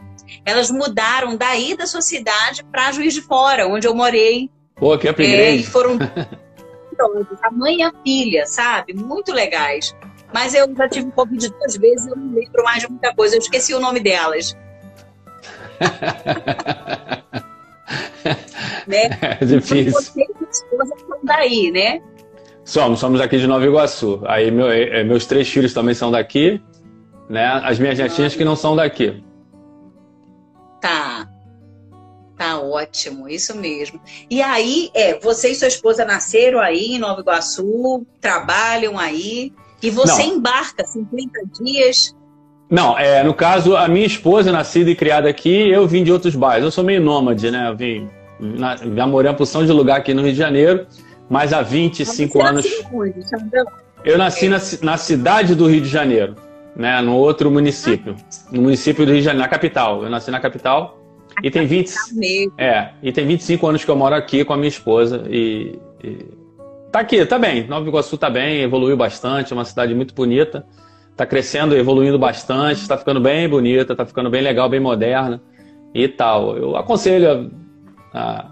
Elas 0.46 0.72
mudaram 0.72 1.36
daí 1.36 1.76
da 1.76 1.86
sua 1.86 2.02
cidade 2.02 2.64
para 2.72 2.92
Juiz 2.92 3.14
de 3.14 3.22
Fora, 3.22 3.68
onde 3.68 3.88
eu 3.88 3.96
morei. 3.96 4.50
Pô, 4.76 4.98
que 4.98 5.08
upgrade. 5.08 5.60
É, 5.60 5.64
foram 5.64 5.98
maravilhosas, 5.98 7.40
a 7.44 7.52
mãe 7.52 7.78
e 7.78 7.84
a 7.84 7.92
filha, 8.04 8.46
sabe? 8.46 8.94
Muito 8.94 9.32
legais. 9.32 9.96
Mas 10.34 10.54
eu 10.54 10.74
já 10.76 10.90
tive 10.90 11.12
Covid 11.12 11.50
duas 11.50 11.78
vezes, 11.78 12.08
eu 12.08 12.16
não 12.16 12.34
lembro 12.34 12.64
mais 12.64 12.82
de 12.82 12.90
muita 12.90 13.14
coisa, 13.14 13.36
eu 13.36 13.40
esqueci 13.40 13.74
o 13.74 13.80
nome 13.80 14.00
delas. 14.00 14.58
né? 18.88 19.10
É 19.40 19.46
difícil. 19.46 19.92
Você 19.92 20.22
e 20.22 20.26
sua 20.26 20.48
esposa 20.50 20.96
são 21.08 21.20
daí, 21.24 21.72
né? 21.72 22.02
Somos, 22.66 23.00
somos 23.00 23.22
aqui 23.22 23.38
de 23.38 23.46
Nova 23.46 23.66
Iguaçu. 23.66 24.22
Aí 24.26 24.50
meu, 24.50 24.72
é, 24.72 25.04
meus 25.04 25.26
três 25.26 25.50
filhos 25.50 25.74
também 25.74 25.94
são 25.94 26.12
daqui, 26.12 26.62
né? 27.30 27.46
As 27.64 27.78
minhas 27.78 28.00
netinhas 28.00 28.36
que 28.36 28.46
não 28.46 28.56
são 28.56 28.76
daqui. 28.76 29.22
Tá. 30.82 31.30
Tá 32.38 32.60
ótimo, 32.60 33.30
isso 33.30 33.56
mesmo. 33.56 34.02
E 34.30 34.42
aí, 34.42 34.90
é, 34.94 35.20
você 35.20 35.50
e 35.50 35.56
sua 35.56 35.68
esposa 35.68 36.04
nasceram 36.04 36.60
aí 36.60 36.96
em 36.96 37.00
Nova 37.00 37.22
Iguaçu, 37.22 38.06
trabalham 38.20 38.98
aí, 38.98 39.54
e 39.84 39.90
você 39.90 40.24
não. 40.24 40.38
embarca 40.38 40.86
50 40.86 41.40
dias. 41.62 42.16
Não, 42.70 42.98
é, 42.98 43.22
no 43.24 43.34
caso, 43.34 43.76
a 43.76 43.88
minha 43.88 44.06
esposa, 44.06 44.52
nascida 44.52 44.90
e 44.90 44.96
criada 44.96 45.30
aqui, 45.30 45.70
eu 45.70 45.86
vim 45.86 46.04
de 46.04 46.12
outros 46.12 46.36
bairros. 46.36 46.66
Eu 46.66 46.72
sou 46.72 46.84
meio 46.84 47.02
nômade, 47.02 47.52
né? 47.52 47.70
Eu 47.70 47.76
vim, 47.76 48.10
na, 48.40 48.78
já 48.78 49.06
morei 49.06 49.30
uma 49.30 49.38
porção 49.38 49.66
de 49.66 49.72
lugar 49.72 49.98
aqui 49.98 50.14
no 50.14 50.24
Rio 50.24 50.32
de 50.32 50.38
Janeiro, 50.38 50.88
mas 51.30 51.52
há 51.52 51.62
25 51.62 52.38
mas 52.38 52.48
anos. 52.48 52.66
Eu 54.04 54.18
nasci 54.18 54.50
na, 54.50 54.58
na 54.82 54.98
cidade 54.98 55.54
do 55.54 55.68
Rio 55.68 55.82
de 55.82 55.90
Janeiro, 55.90 56.36
né? 56.76 57.00
No 57.02 57.16
outro 57.16 57.52
município. 57.52 58.16
No 58.52 58.62
município 58.62 59.06
do 59.06 59.12
Rio 59.12 59.20
de 59.20 59.26
Janeiro, 59.26 59.44
na 59.44 59.50
capital. 59.50 60.04
Eu 60.04 60.10
nasci 60.10 60.32
na 60.32 60.40
capital. 60.40 61.00
E 61.42 61.50
tem, 61.50 61.66
20, 61.66 61.92
é, 62.60 62.90
e 63.02 63.12
tem 63.12 63.26
25 63.26 63.68
anos 63.68 63.84
que 63.84 63.90
eu 63.90 63.96
moro 63.96 64.14
aqui 64.14 64.46
com 64.46 64.54
a 64.54 64.58
minha 64.58 64.70
esposa 64.70 65.24
e, 65.28 65.80
e 66.04 66.43
tá 66.94 67.00
aqui, 67.00 67.26
tá 67.26 67.40
bem. 67.40 67.68
Nova 67.68 67.88
Iguaçu 67.88 68.16
tá 68.20 68.30
bem, 68.30 68.62
evoluiu 68.62 68.96
bastante, 68.96 69.52
é 69.52 69.56
uma 69.56 69.66
cidade 69.66 69.96
muito 69.96 70.14
bonita. 70.14 70.64
Tá 71.18 71.26
crescendo, 71.26 71.76
evoluindo 71.76 72.20
bastante, 72.20 72.82
está 72.82 72.96
ficando 72.98 73.20
bem 73.20 73.50
bonita, 73.50 73.96
tá 73.96 74.06
ficando 74.06 74.30
bem 74.30 74.44
legal, 74.44 74.70
bem 74.70 74.80
moderna 74.80 75.42
e 75.94 76.08
tal. 76.08 76.56
Eu 76.56 76.78
aconselho 76.78 77.52
a, 78.14 78.20
a 78.20 78.52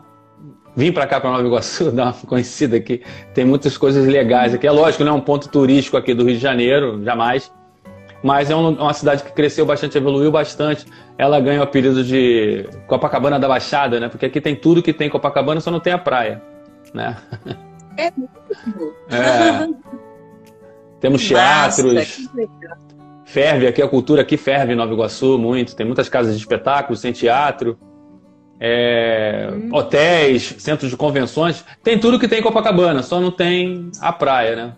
vir 0.76 0.92
para 0.92 1.06
cá 1.06 1.22
para 1.22 1.30
Nova 1.30 1.46
Iguaçu, 1.46 1.92
dar 1.94 2.06
uma 2.06 2.14
conhecida 2.14 2.78
aqui. 2.78 3.04
Tem 3.36 3.46
muitas 3.46 3.78
coisas 3.78 4.08
legais 4.08 4.56
aqui. 4.56 4.66
É 4.66 4.72
lógico, 4.72 5.04
não 5.04 5.14
é 5.14 5.16
um 5.16 5.22
ponto 5.22 5.48
turístico 5.48 5.96
aqui 5.96 6.14
do 6.14 6.26
Rio 6.26 6.36
de 6.36 6.42
Janeiro, 6.42 7.04
jamais 7.04 7.52
mas 8.24 8.52
é 8.52 8.56
uma 8.56 8.94
cidade 8.94 9.24
que 9.24 9.32
cresceu 9.32 9.66
bastante, 9.66 9.98
evoluiu 9.98 10.32
bastante. 10.32 10.86
Ela 11.18 11.40
ganha 11.40 11.60
o 11.60 11.64
apelido 11.64 12.04
de 12.04 12.70
Copacabana 12.86 13.40
da 13.40 13.48
Baixada, 13.48 14.00
né? 14.00 14.10
Porque 14.10 14.28
aqui 14.28 14.40
tem 14.40 14.56
tudo 14.56 14.84
que 14.84 14.94
tem 14.94 15.10
Copacabana, 15.10 15.60
só 15.60 15.72
não 15.72 15.80
tem 15.80 15.92
a 15.92 15.98
praia, 15.98 16.40
né? 16.94 17.18
É 17.98 18.12
muito. 18.16 18.96
É. 19.10 19.92
Temos 21.00 21.28
teatros. 21.28 22.30
ferve 23.26 23.68
aqui, 23.68 23.82
a 23.82 23.88
cultura 23.88 24.22
aqui 24.22 24.38
ferve 24.38 24.74
em 24.74 24.76
Nova 24.76 24.94
Iguaçu 24.94 25.38
muito. 25.38 25.76
Tem 25.76 25.86
muitas 25.86 26.08
casas 26.08 26.36
de 26.36 26.40
espetáculos, 26.40 27.02
tem 27.02 27.12
teatro, 27.12 27.78
é, 28.60 29.50
hum. 29.52 29.70
hotéis, 29.74 30.56
centros 30.60 30.92
de 30.92 30.98
convenções. 30.98 31.66
Tem 31.84 32.00
tudo 32.00 32.20
que 32.20 32.28
tem 32.28 32.40
em 32.40 32.44
Copacabana, 32.44 33.02
só 33.02 33.20
não 33.20 33.32
tem 33.32 33.90
a 34.00 34.14
praia, 34.14 34.56
né? 34.56 34.76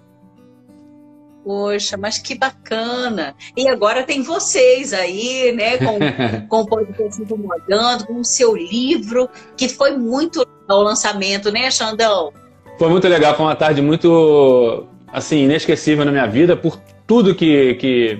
Poxa, 1.44 1.98
mas 1.98 2.18
que 2.18 2.36
bacana! 2.36 3.36
E 3.58 3.68
agora 3.68 4.04
tem 4.04 4.24
vocês 4.24 4.94
aí, 4.94 5.52
né, 5.52 5.78
com, 5.78 6.00
com 6.48 6.62
o 6.62 6.66
podcast 6.66 7.22
Incomodando, 7.22 8.08
com 8.08 8.22
o 8.22 8.24
seu 8.24 8.56
livro, 8.56 9.30
que 9.58 9.68
foi 9.68 9.98
muito 9.98 10.48
o 10.70 10.82
lançamento, 10.82 11.52
né, 11.52 11.70
Xandão? 11.70 12.32
Foi 12.78 12.90
muito 12.90 13.08
legal, 13.08 13.36
foi 13.36 13.46
uma 13.46 13.56
tarde 13.56 13.82
muito, 13.82 14.86
assim, 15.12 15.44
inesquecível 15.44 16.04
na 16.04 16.12
minha 16.12 16.28
vida, 16.28 16.56
por 16.56 16.80
tudo 17.06 17.36
que, 17.36 17.76
que, 17.76 18.20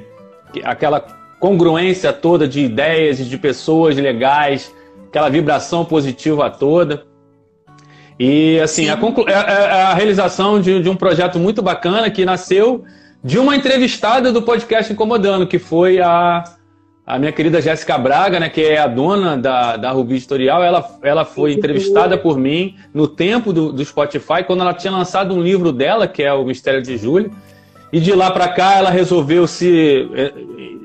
que 0.54 0.62
aquela 0.64 1.00
congruência 1.40 2.14
toda 2.14 2.48
de 2.48 2.62
ideias 2.62 3.20
e 3.20 3.26
de 3.26 3.38
pessoas 3.38 3.98
legais, 3.98 4.74
aquela 5.08 5.30
vibração 5.30 5.84
positiva 5.84 6.50
toda. 6.50 7.06
E, 8.20 8.60
assim, 8.60 8.90
a, 8.90 8.94
a, 8.94 8.98
é, 8.98 9.34
é, 9.34 9.82
a, 9.82 9.94
realização 9.94 10.62
de, 10.62 10.82
de 10.82 10.90
um 10.90 10.96
projeto 10.96 11.40
muito 11.40 11.62
bacana 11.62 12.10
que 12.10 12.24
nasceu 12.24 12.84
de 13.24 13.40
uma 13.40 13.56
entrevistada 13.56 14.32
do 14.32 14.42
podcast 14.42 14.94
Incomodando, 14.94 15.48
que 15.48 15.58
foi 15.58 16.00
a, 16.00 16.44
a 17.06 17.20
minha 17.20 17.32
querida 17.34 17.62
Jéssica 17.62 17.98
Braga, 17.98 18.40
né, 18.40 18.50
que 18.50 18.62
é 18.62 18.80
a 18.80 18.88
dona 18.88 19.38
da, 19.38 19.76
da 19.76 19.92
Rubi 19.92 20.16
Editorial. 20.16 20.64
Ela, 20.64 21.00
ela 21.02 21.26
foi 21.26 21.54
entrevistada 21.54 22.18
por 22.18 22.38
mim 22.38 22.76
no 22.94 23.08
tempo 23.08 23.52
do, 23.52 23.74
do 23.74 23.84
Spotify, 23.84 24.44
quando 24.48 24.62
ela 24.62 24.74
tinha 24.74 24.92
lançado 24.92 25.36
um 25.36 25.42
livro 25.42 25.74
dela, 25.74 26.08
que 26.08 26.24
é 26.24 26.32
O 26.32 26.46
Mistério 26.46 26.82
de 26.82 26.98
Júlio. 26.98 27.32
E 27.92 28.00
de 28.00 28.14
lá 28.14 28.32
para 28.32 28.48
cá 28.48 28.76
ela 28.76 28.90
resolveu 28.90 29.46
se, 29.46 30.10
eh, 30.16 30.34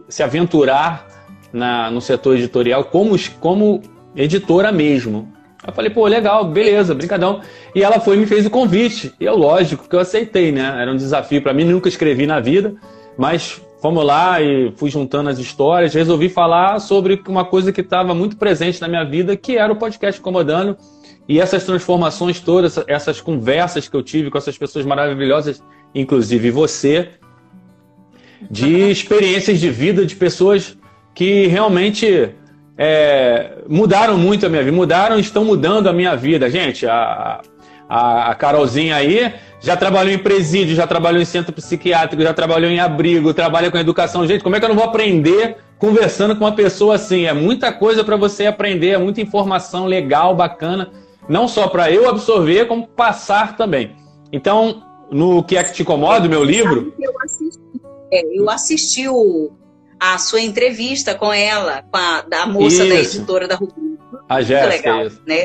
se 0.08 0.22
aventurar 0.22 1.06
na, 1.52 1.90
no 1.90 2.00
setor 2.00 2.36
editorial 2.36 2.84
como, 2.84 3.16
como 3.40 3.80
editora 4.14 4.72
mesmo. 4.72 5.32
Eu 5.66 5.72
falei, 5.72 5.90
pô, 5.90 6.06
legal, 6.06 6.44
beleza, 6.44 6.94
brincadão. 6.94 7.40
E 7.74 7.82
ela 7.82 8.00
foi 8.00 8.16
e 8.16 8.20
me 8.20 8.26
fez 8.26 8.44
o 8.44 8.50
convite. 8.50 9.14
E 9.20 9.26
é 9.26 9.30
lógico 9.30 9.88
que 9.88 9.94
eu 9.94 10.00
aceitei, 10.00 10.50
né? 10.50 10.76
Era 10.80 10.90
um 10.90 10.96
desafio 10.96 11.40
para 11.42 11.54
mim, 11.54 11.64
nunca 11.64 11.88
escrevi 11.88 12.26
na 12.26 12.40
vida, 12.40 12.74
mas 13.16 13.60
fomos 13.80 14.04
lá 14.04 14.40
e 14.40 14.72
fui 14.76 14.90
juntando 14.90 15.30
as 15.30 15.38
histórias, 15.38 15.94
resolvi 15.94 16.28
falar 16.28 16.80
sobre 16.80 17.22
uma 17.28 17.44
coisa 17.44 17.72
que 17.72 17.80
estava 17.80 18.14
muito 18.14 18.36
presente 18.36 18.80
na 18.80 18.88
minha 18.88 19.04
vida, 19.04 19.36
que 19.36 19.56
era 19.56 19.72
o 19.72 19.76
podcast 19.76 20.20
Incomodando. 20.20 20.76
E 21.28 21.38
essas 21.40 21.64
transformações 21.64 22.40
todas, 22.40 22.82
essas 22.86 23.20
conversas 23.20 23.86
que 23.86 23.94
eu 23.94 24.02
tive 24.02 24.30
com 24.30 24.38
essas 24.38 24.56
pessoas 24.56 24.86
maravilhosas, 24.86 25.62
inclusive 25.94 26.50
você, 26.50 27.10
de 28.50 28.74
experiências 28.90 29.60
de 29.60 29.70
vida 29.70 30.06
de 30.06 30.16
pessoas 30.16 30.76
que 31.14 31.46
realmente 31.46 32.34
é, 32.78 33.58
mudaram 33.68 34.16
muito 34.16 34.46
a 34.46 34.48
minha 34.48 34.62
vida, 34.62 34.74
mudaram, 34.74 35.18
estão 35.18 35.44
mudando 35.44 35.88
a 35.88 35.92
minha 35.92 36.16
vida. 36.16 36.48
Gente, 36.48 36.86
a, 36.86 37.42
a, 37.88 38.30
a 38.30 38.34
Carolzinha 38.34 38.96
aí 38.96 39.32
já 39.60 39.76
trabalhou 39.76 40.12
em 40.12 40.18
presídio, 40.18 40.76
já 40.76 40.86
trabalhou 40.86 41.20
em 41.20 41.24
centro 41.24 41.52
psiquiátrico, 41.52 42.22
já 42.22 42.34
trabalhou 42.34 42.70
em 42.70 42.78
abrigo, 42.78 43.34
trabalha 43.34 43.70
com 43.70 43.78
educação. 43.78 44.26
Gente, 44.26 44.44
como 44.44 44.54
é 44.54 44.60
que 44.60 44.64
eu 44.64 44.68
não 44.68 44.76
vou 44.76 44.84
aprender 44.84 45.56
conversando 45.78 46.36
com 46.36 46.44
uma 46.44 46.54
pessoa 46.54 46.94
assim? 46.94 47.24
É 47.24 47.32
muita 47.32 47.72
coisa 47.72 48.04
para 48.04 48.16
você 48.16 48.46
aprender, 48.46 48.90
é 48.90 48.98
muita 48.98 49.20
informação 49.20 49.86
legal, 49.86 50.34
bacana, 50.34 50.90
não 51.28 51.48
só 51.48 51.66
para 51.66 51.90
eu 51.90 52.08
absorver, 52.08 52.66
como 52.66 52.86
passar 52.86 53.56
também. 53.56 53.96
Então, 54.32 54.82
no 55.10 55.42
Que 55.42 55.56
é 55.56 55.64
que 55.64 55.72
te 55.72 55.82
incomoda, 55.82 56.28
meu 56.28 56.44
livro. 56.44 56.94
Eu 57.00 57.12
assisti, 57.22 57.80
é, 58.12 58.38
eu 58.38 58.50
assisti 58.50 59.08
o, 59.08 59.50
a 59.98 60.18
sua 60.18 60.40
entrevista 60.40 61.14
com 61.14 61.32
ela, 61.32 61.82
com 61.90 61.96
a 61.96 62.22
da 62.22 62.46
moça 62.46 62.84
isso. 62.84 62.88
da 62.88 62.94
editora 62.94 63.48
da 63.48 63.56
Rubinho. 63.56 63.98
A 64.28 64.42
Jéssica, 64.42 64.68
legal, 64.68 65.06
isso. 65.06 65.22
né? 65.26 65.44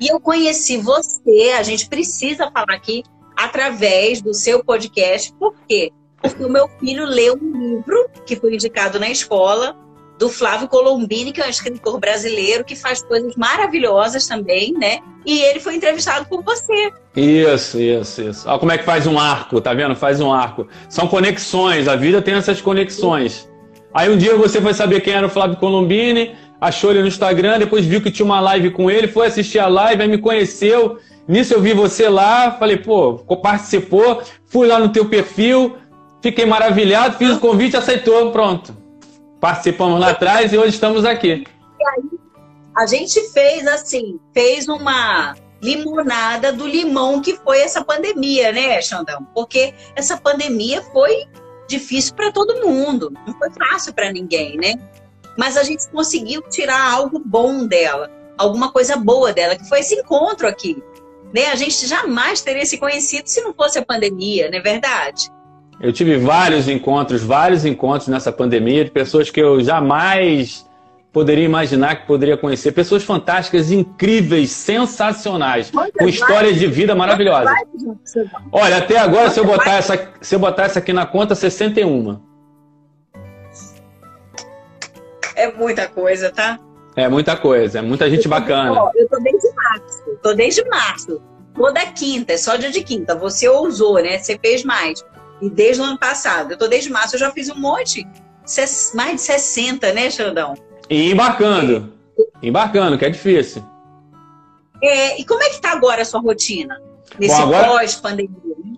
E 0.00 0.08
eu 0.08 0.18
conheci 0.18 0.78
você, 0.78 1.54
a 1.58 1.62
gente 1.62 1.88
precisa 1.88 2.50
falar 2.50 2.74
aqui 2.74 3.02
através 3.36 4.22
do 4.22 4.32
seu 4.32 4.64
podcast, 4.64 5.32
por 5.34 5.54
quê? 5.68 5.92
Porque 6.20 6.44
o 6.44 6.48
meu 6.48 6.68
filho 6.78 7.04
leu 7.04 7.38
um 7.40 7.76
livro 7.76 8.08
que 8.24 8.36
foi 8.36 8.54
indicado 8.54 8.98
na 8.98 9.10
escola 9.10 9.76
do 10.18 10.28
Flávio 10.28 10.68
Colombini, 10.68 11.32
que 11.32 11.40
é 11.40 11.46
um 11.46 11.50
escritor 11.50 11.98
brasileiro 11.98 12.62
que 12.62 12.76
faz 12.76 13.02
coisas 13.02 13.34
maravilhosas 13.36 14.26
também, 14.26 14.72
né? 14.74 14.98
E 15.24 15.40
ele 15.40 15.60
foi 15.60 15.76
entrevistado 15.76 16.26
por 16.26 16.42
você. 16.42 16.92
Isso, 17.16 17.80
isso, 17.80 18.22
isso. 18.22 18.48
Olha 18.48 18.58
como 18.58 18.72
é 18.72 18.78
que 18.78 18.84
faz 18.84 19.06
um 19.06 19.18
arco, 19.18 19.60
tá 19.60 19.72
vendo? 19.72 19.96
Faz 19.96 20.20
um 20.20 20.30
arco. 20.30 20.68
São 20.90 21.08
conexões, 21.08 21.88
a 21.88 21.96
vida 21.96 22.20
tem 22.20 22.34
essas 22.34 22.60
conexões. 22.60 23.48
Aí 23.94 24.10
um 24.10 24.16
dia 24.16 24.36
você 24.36 24.60
foi 24.60 24.74
saber 24.74 25.00
quem 25.00 25.14
era 25.14 25.26
o 25.26 25.30
Flávio 25.30 25.56
Colombini, 25.56 26.36
achou 26.60 26.90
ele 26.90 27.02
no 27.02 27.08
Instagram, 27.08 27.58
depois 27.58 27.86
viu 27.86 28.02
que 28.02 28.10
tinha 28.10 28.26
uma 28.26 28.40
live 28.40 28.70
com 28.70 28.90
ele, 28.90 29.08
foi 29.08 29.26
assistir 29.26 29.58
a 29.58 29.66
live, 29.66 30.02
aí 30.02 30.08
me 30.08 30.18
conheceu. 30.18 30.98
Nisso 31.26 31.54
eu 31.54 31.60
vi 31.60 31.72
você 31.72 32.08
lá, 32.08 32.52
falei, 32.52 32.76
pô, 32.76 33.14
participou, 33.42 34.22
fui 34.46 34.66
lá 34.66 34.78
no 34.78 34.90
teu 34.90 35.08
perfil, 35.08 35.76
fiquei 36.20 36.44
maravilhado, 36.44 37.16
fiz 37.16 37.36
o 37.36 37.40
convite, 37.40 37.76
aceitou, 37.76 38.30
pronto 38.30 38.80
participamos 39.40 39.98
lá 39.98 40.10
atrás 40.10 40.52
e 40.52 40.58
hoje 40.58 40.74
estamos 40.74 41.04
aqui. 41.04 41.44
E 41.78 41.88
aí, 41.88 42.20
a 42.76 42.86
gente 42.86 43.20
fez 43.32 43.66
assim, 43.66 44.20
fez 44.34 44.68
uma 44.68 45.34
limonada 45.62 46.52
do 46.52 46.66
limão 46.66 47.20
que 47.20 47.36
foi 47.36 47.60
essa 47.60 47.82
pandemia, 47.82 48.52
né, 48.52 48.80
Xandão? 48.80 49.26
Porque 49.34 49.74
essa 49.96 50.16
pandemia 50.16 50.82
foi 50.82 51.24
difícil 51.68 52.14
para 52.14 52.30
todo 52.30 52.66
mundo, 52.66 53.12
não 53.26 53.34
foi 53.38 53.50
fácil 53.50 53.94
para 53.94 54.12
ninguém, 54.12 54.56
né? 54.56 54.74
Mas 55.40 55.56
a 55.56 55.62
gente 55.62 55.88
conseguiu 55.88 56.42
tirar 56.50 56.92
algo 56.92 57.18
bom 57.18 57.66
dela, 57.66 58.10
alguma 58.36 58.70
coisa 58.70 58.94
boa 58.94 59.32
dela, 59.32 59.56
que 59.56 59.66
foi 59.66 59.80
esse 59.80 59.94
encontro 59.94 60.46
aqui. 60.46 60.82
Né? 61.34 61.46
A 61.46 61.56
gente 61.56 61.86
jamais 61.86 62.42
teria 62.42 62.66
se 62.66 62.76
conhecido 62.76 63.26
se 63.26 63.40
não 63.40 63.54
fosse 63.54 63.78
a 63.78 63.82
pandemia, 63.82 64.50
não 64.50 64.58
é 64.58 64.60
verdade? 64.60 65.30
Eu 65.80 65.94
tive 65.94 66.18
vários 66.18 66.68
encontros, 66.68 67.22
vários 67.22 67.64
encontros 67.64 68.08
nessa 68.08 68.30
pandemia 68.30 68.84
de 68.84 68.90
pessoas 68.90 69.30
que 69.30 69.40
eu 69.40 69.64
jamais 69.64 70.68
poderia 71.10 71.46
imaginar 71.46 72.02
que 72.02 72.06
poderia 72.06 72.36
conhecer. 72.36 72.72
Pessoas 72.72 73.02
fantásticas, 73.02 73.72
incríveis, 73.72 74.50
sensacionais, 74.50 75.70
com 75.70 76.06
histórias 76.06 76.58
de 76.58 76.66
vida 76.66 76.94
maravilhosas. 76.94 77.50
Olha, 78.52 78.76
até 78.76 78.98
agora, 78.98 79.30
se 79.30 79.40
eu 79.40 79.46
botar 79.46 79.76
essa, 79.76 80.10
se 80.20 80.34
eu 80.34 80.38
botar 80.38 80.64
essa 80.64 80.80
aqui 80.80 80.92
na 80.92 81.06
conta, 81.06 81.34
61. 81.34 82.28
É 85.40 85.52
muita 85.52 85.88
coisa, 85.88 86.30
tá? 86.30 86.58
É 86.94 87.08
muita 87.08 87.34
coisa, 87.34 87.78
é 87.78 87.82
muita 87.82 88.10
gente 88.10 88.24
eu 88.24 88.30
bacana. 88.30 88.74
Eu 88.94 89.08
tô 89.08 89.18
desde 89.18 89.54
março, 89.54 90.18
tô 90.22 90.34
desde 90.34 90.68
março. 90.68 91.22
Toda 91.54 91.86
quinta, 91.86 92.34
é 92.34 92.36
só 92.36 92.56
dia 92.56 92.70
de 92.70 92.82
quinta. 92.82 93.14
Você 93.14 93.48
ousou, 93.48 93.94
né? 93.94 94.18
Você 94.18 94.38
fez 94.38 94.64
mais. 94.64 95.02
E 95.40 95.48
desde 95.48 95.80
o 95.80 95.84
ano 95.84 95.98
passado. 95.98 96.52
Eu 96.52 96.58
tô 96.58 96.68
desde 96.68 96.90
março, 96.90 97.14
eu 97.14 97.20
já 97.20 97.30
fiz 97.30 97.48
um 97.48 97.58
monte. 97.58 98.06
Mais 98.94 99.12
de 99.16 99.20
60, 99.22 99.92
né, 99.92 100.10
Xandão? 100.10 100.54
E 100.88 101.10
embarcando. 101.10 101.92
Embarcando, 102.42 102.98
que 102.98 103.04
é 103.06 103.10
difícil. 103.10 103.64
É, 104.82 105.20
e 105.20 105.24
como 105.24 105.42
é 105.42 105.50
que 105.50 105.60
tá 105.60 105.72
agora 105.72 106.02
a 106.02 106.04
sua 106.04 106.20
rotina? 106.20 106.80
Nesse 107.18 107.40
pós-pandemia? 107.40 108.30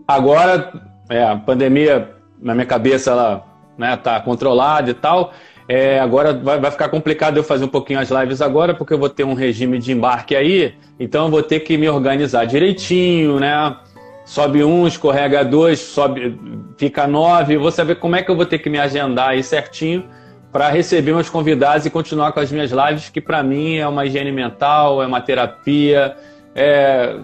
Agora, 0.07 0.73
é, 1.09 1.25
a 1.25 1.37
pandemia, 1.37 2.15
na 2.41 2.55
minha 2.55 2.67
cabeça, 2.67 3.11
ela 3.11 3.45
né, 3.79 3.97
tá 3.97 4.21
controlada 4.21 4.91
e 4.91 4.95
tal. 4.95 5.33
É, 5.69 6.01
agora 6.01 6.33
vai, 6.33 6.59
vai, 6.59 6.71
ficar 6.71 6.89
complicado 6.89 7.37
eu 7.37 7.45
fazer 7.45 7.65
um 7.65 7.69
pouquinho 7.69 8.01
as 8.01 8.11
lives 8.11 8.43
agora, 8.43 8.75
porque 8.75 8.93
eu 8.93 8.99
vou 8.99 9.09
ter 9.09 9.25
um 9.25 9.35
regime 9.35 9.79
de 9.79 9.93
embarque 9.93 10.35
aí, 10.35 10.75
então 10.99 11.27
eu 11.27 11.31
vou 11.31 11.43
ter 11.43 11.61
que 11.61 11.77
me 11.77 11.89
organizar 11.89 12.45
direitinho, 12.45 13.39
né? 13.39 13.77
Sobe 14.25 14.65
um, 14.65 14.87
escorrega 14.87 15.45
dois, 15.45 15.81
sobe, 15.81 16.39
fica 16.77 17.07
nove. 17.07 17.57
Vou 17.57 17.71
saber 17.71 17.97
como 17.97 18.17
é 18.17 18.23
que 18.23 18.31
eu 18.31 18.37
vou 18.37 18.47
ter 18.47 18.59
que 18.59 18.71
me 18.71 18.79
agendar 18.79 19.31
aí 19.31 19.43
certinho 19.43 20.05
para 20.53 20.69
receber 20.69 21.13
meus 21.13 21.31
convidados 21.31 21.87
e 21.87 21.91
continuar 21.91 22.33
com 22.33 22.41
as 22.41 22.53
minhas 22.53 22.71
lives, 22.71 23.09
que 23.09 23.21
para 23.21 23.43
mim 23.43 23.77
é 23.77 23.89
uma 23.89 24.05
higiene 24.05 24.31
mental, 24.31 25.03
é 25.03 25.07
uma 25.07 25.21
terapia, 25.21 26.15
é, 26.55 27.17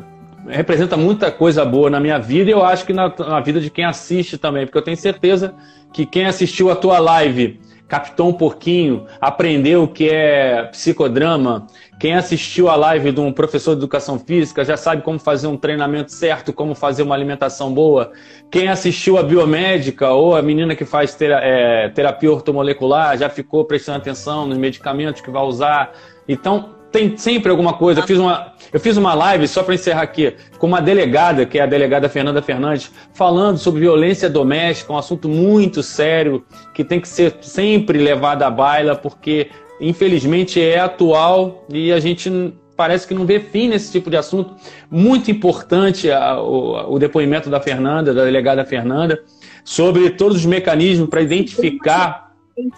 representa 0.48 0.96
muita 0.96 1.30
coisa 1.30 1.64
boa 1.64 1.90
na 1.90 2.00
minha 2.00 2.18
vida 2.18 2.50
e 2.50 2.52
eu 2.52 2.64
acho 2.64 2.86
que 2.86 2.92
na, 2.92 3.12
na 3.18 3.40
vida 3.40 3.60
de 3.60 3.68
quem 3.68 3.84
assiste 3.84 4.38
também, 4.38 4.64
porque 4.64 4.78
eu 4.78 4.82
tenho 4.82 4.96
certeza 4.96 5.54
que 5.92 6.06
quem 6.06 6.24
assistiu 6.24 6.70
a 6.70 6.76
tua 6.76 6.98
live 6.98 7.60
captou 7.88 8.28
um 8.28 8.32
pouquinho, 8.34 9.06
aprendeu 9.18 9.84
o 9.84 9.88
que 9.88 10.10
é 10.10 10.64
psicodrama. 10.64 11.66
Quem 11.98 12.14
assistiu 12.14 12.68
a 12.68 12.76
live 12.76 13.10
de 13.10 13.18
um 13.18 13.32
professor 13.32 13.74
de 13.74 13.78
educação 13.78 14.18
física 14.18 14.64
já 14.64 14.76
sabe 14.76 15.02
como 15.02 15.18
fazer 15.18 15.46
um 15.46 15.56
treinamento 15.56 16.12
certo, 16.12 16.52
como 16.52 16.74
fazer 16.74 17.02
uma 17.02 17.14
alimentação 17.14 17.72
boa. 17.72 18.12
Quem 18.50 18.68
assistiu 18.68 19.16
a 19.16 19.22
biomédica 19.22 20.10
ou 20.10 20.36
a 20.36 20.42
menina 20.42 20.76
que 20.76 20.84
faz 20.84 21.16
é, 21.20 21.88
terapia 21.88 22.30
ortomolecular 22.30 23.16
já 23.16 23.30
ficou 23.30 23.64
prestando 23.64 23.98
atenção 23.98 24.46
nos 24.46 24.58
medicamentos 24.58 25.22
que 25.22 25.30
vai 25.30 25.42
usar. 25.42 25.92
Então, 26.28 26.77
tem 26.90 27.16
sempre 27.16 27.50
alguma 27.50 27.74
coisa. 27.74 28.00
Eu 28.00 28.06
fiz 28.06 28.18
uma, 28.18 28.52
eu 28.72 28.80
fiz 28.80 28.96
uma 28.96 29.14
live, 29.14 29.46
só 29.46 29.62
para 29.62 29.74
encerrar 29.74 30.02
aqui, 30.02 30.34
com 30.58 30.66
uma 30.66 30.80
delegada, 30.80 31.44
que 31.44 31.58
é 31.58 31.62
a 31.62 31.66
delegada 31.66 32.08
Fernanda 32.08 32.42
Fernandes, 32.42 32.90
falando 33.12 33.58
sobre 33.58 33.80
violência 33.80 34.28
doméstica, 34.28 34.92
um 34.92 34.98
assunto 34.98 35.28
muito 35.28 35.82
sério, 35.82 36.44
que 36.74 36.84
tem 36.84 37.00
que 37.00 37.08
ser 37.08 37.36
sempre 37.40 37.98
levado 37.98 38.42
à 38.42 38.50
baila, 38.50 38.96
porque 38.96 39.50
infelizmente 39.80 40.60
é 40.60 40.78
atual 40.78 41.64
e 41.68 41.92
a 41.92 42.00
gente 42.00 42.52
parece 42.76 43.06
que 43.06 43.14
não 43.14 43.26
vê 43.26 43.40
fim 43.40 43.68
nesse 43.68 43.90
tipo 43.90 44.08
de 44.08 44.16
assunto. 44.16 44.54
Muito 44.90 45.30
importante 45.30 46.10
a, 46.10 46.40
o, 46.40 46.94
o 46.94 46.98
depoimento 46.98 47.50
da 47.50 47.60
Fernanda, 47.60 48.14
da 48.14 48.24
delegada 48.24 48.64
Fernanda, 48.64 49.20
sobre 49.64 50.10
todos 50.10 50.38
os 50.38 50.46
mecanismos 50.46 51.08
para 51.08 51.20
identificar 51.20 52.27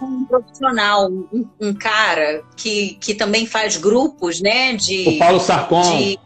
um 0.01 0.25
profissional, 0.25 1.09
um, 1.09 1.47
um, 1.59 1.73
cara 1.73 2.43
que, 2.55 2.97
que 2.99 3.13
também 3.13 3.45
faz 3.45 3.77
grupos, 3.77 4.41
né? 4.41 4.73
De, 4.73 5.09
o 5.09 5.17
Paulo 5.17 5.39
Sarcon. 5.39 5.81
De, 5.81 6.19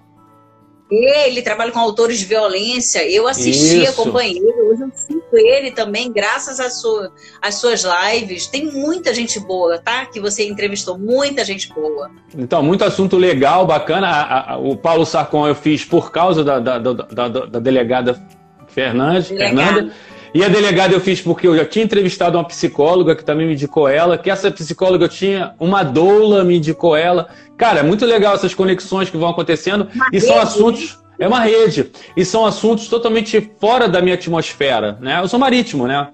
ele 0.91 1.41
trabalha 1.41 1.71
com 1.71 1.79
autores 1.79 2.19
de 2.19 2.25
violência. 2.25 3.03
Eu 3.09 3.27
assisti, 3.27 3.83
Isso. 3.83 4.01
acompanhei. 4.01 4.39
Hoje 4.39 4.83
eu 4.83 4.91
sinto 4.93 5.35
ele 5.35 5.71
também, 5.71 6.12
graças 6.12 6.59
às 6.59 6.79
sua, 6.79 7.12
suas 7.51 7.83
lives. 7.83 8.46
Tem 8.46 8.65
muita 8.65 9.13
gente 9.13 9.39
boa, 9.39 9.79
tá? 9.79 10.05
Que 10.05 10.20
você 10.20 10.48
entrevistou, 10.48 10.98
muita 10.98 11.44
gente 11.44 11.70
boa. 11.74 12.11
Então, 12.37 12.61
muito 12.61 12.83
assunto 12.83 13.18
legal, 13.18 13.65
bacana. 13.65 14.07
A, 14.07 14.53
a, 14.53 14.57
o 14.57 14.77
Paulo 14.77 15.05
Sarcon 15.05 15.48
eu 15.48 15.55
fiz 15.55 15.83
por 15.83 16.11
causa 16.11 16.44
da, 16.44 16.59
da, 16.59 16.77
da, 16.77 16.94
da, 16.94 17.27
da 17.27 17.59
delegada 17.59 18.22
Fernandes, 18.68 19.29
Fernanda. 19.29 19.91
E 20.35 20.43
a 20.43 20.50
delegada 20.50 20.93
eu 20.93 21.00
fiz 21.00 21.21
porque 21.21 21.48
eu 21.48 21.55
já 21.55 21.63
tinha 21.63 21.85
entrevistado 21.85 22.37
uma 22.37 22.43
psicóloga 22.43 23.15
que 23.15 23.24
também 23.24 23.48
me 23.48 23.53
indicou 23.53 23.87
ela, 23.87 24.17
que 24.17 24.29
essa 24.29 24.51
psicóloga 24.51 25.05
eu 25.05 25.09
tinha, 25.09 25.55
uma 25.57 25.81
doula 25.81 26.43
me 26.43 26.57
indicou 26.57 26.93
ela. 26.93 27.29
Cara, 27.57 27.79
é 27.79 27.83
muito 27.83 28.05
legal 28.05 28.35
essas 28.35 28.53
conexões 28.53 29.09
que 29.09 29.15
vão 29.15 29.29
acontecendo 29.29 29.87
uma 29.95 30.07
e 30.11 30.15
rede, 30.15 30.25
são 30.25 30.37
assuntos. 30.37 31.00
Né? 31.17 31.25
É 31.25 31.27
uma 31.29 31.39
rede. 31.39 31.89
E 32.17 32.25
são 32.25 32.45
assuntos 32.45 32.89
totalmente 32.89 33.50
fora 33.61 33.87
da 33.87 34.01
minha 34.01 34.15
atmosfera, 34.15 34.98
né? 35.00 35.21
Eu 35.21 35.27
sou 35.29 35.39
marítimo, 35.39 35.87
né? 35.87 36.09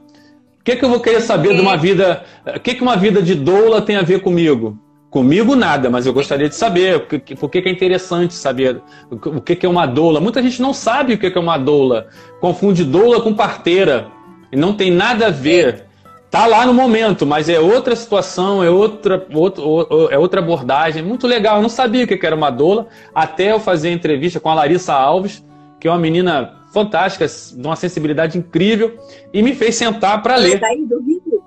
O 0.60 0.64
que, 0.64 0.76
que 0.76 0.86
eu 0.86 0.90
vou 0.90 1.00
querer 1.00 1.22
saber 1.22 1.56
de 1.56 1.62
uma 1.62 1.76
vida. 1.76 2.24
O 2.46 2.60
que, 2.60 2.76
que 2.76 2.84
uma 2.84 2.98
vida 2.98 3.24
de 3.24 3.34
doula 3.34 3.82
tem 3.82 3.96
a 3.96 4.04
ver 4.04 4.22
comigo? 4.22 4.78
Comigo 5.12 5.58
nada, 5.58 5.90
mas 5.90 6.06
eu 6.06 6.14
gostaria 6.14 6.48
de 6.48 6.56
saber 6.56 7.02
por 7.02 7.50
que, 7.50 7.62
que 7.62 7.68
é 7.68 7.72
interessante 7.72 8.34
saber 8.34 8.82
o 9.12 9.42
que, 9.42 9.66
é 9.66 9.68
uma 9.68 9.86
doula. 9.86 10.22
Muita 10.22 10.42
gente 10.42 10.62
não 10.62 10.74
sabe 10.74 11.16
o 11.16 11.18
que, 11.18 11.30
que 11.30 11.38
é 11.38 11.42
uma 11.42 11.58
doula. 11.58 12.08
Confunde 12.40 12.86
doula 12.86 13.20
com 13.20 13.34
parteira. 13.34 14.08
E 14.50 14.56
não 14.56 14.74
tem 14.74 14.90
nada 14.90 15.28
a 15.28 15.30
ver. 15.30 15.84
Tá 16.30 16.46
lá 16.46 16.66
no 16.66 16.74
momento, 16.74 17.26
mas 17.26 17.50
é 17.50 17.60
outra 17.60 17.94
situação, 17.94 18.64
é 18.64 18.70
outra, 18.70 19.28
outro, 19.34 20.08
é 20.10 20.18
outra 20.18 20.40
abordagem. 20.40 21.04
Muito 21.04 21.28
legal. 21.28 21.58
Eu 21.58 21.62
não 21.62 21.68
sabia 21.68 22.06
o 22.06 22.08
que 22.08 22.26
era 22.26 22.34
uma 22.36 22.50
doula 22.50 22.88
até 23.14 23.52
eu 23.52 23.60
fazer 23.60 23.90
a 23.90 23.92
entrevista 23.92 24.40
com 24.40 24.48
a 24.48 24.54
Larissa 24.54 24.94
Alves, 24.94 25.44
que 25.78 25.90
é 25.90 25.92
uma 25.92 26.00
menina 26.00 26.54
fantástica, 26.74 27.28
de 27.28 27.68
uma 27.68 27.76
sensibilidade 27.76 28.38
incrível, 28.38 28.98
e 29.34 29.44
me 29.44 29.54
fez 29.56 29.76
sentar 29.76 30.24
para 30.24 30.38
ler. 30.38 30.58
Ela 30.64 30.72
é 30.72 30.78
do 30.78 31.00
Rio? 31.02 31.44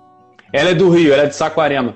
Ela 0.53 0.69
é 0.69 0.75
do 0.75 0.91
Rio, 0.91 1.15
ela 1.15 1.23
é 1.23 1.27
de 1.29 1.35
Saquarema. 1.35 1.95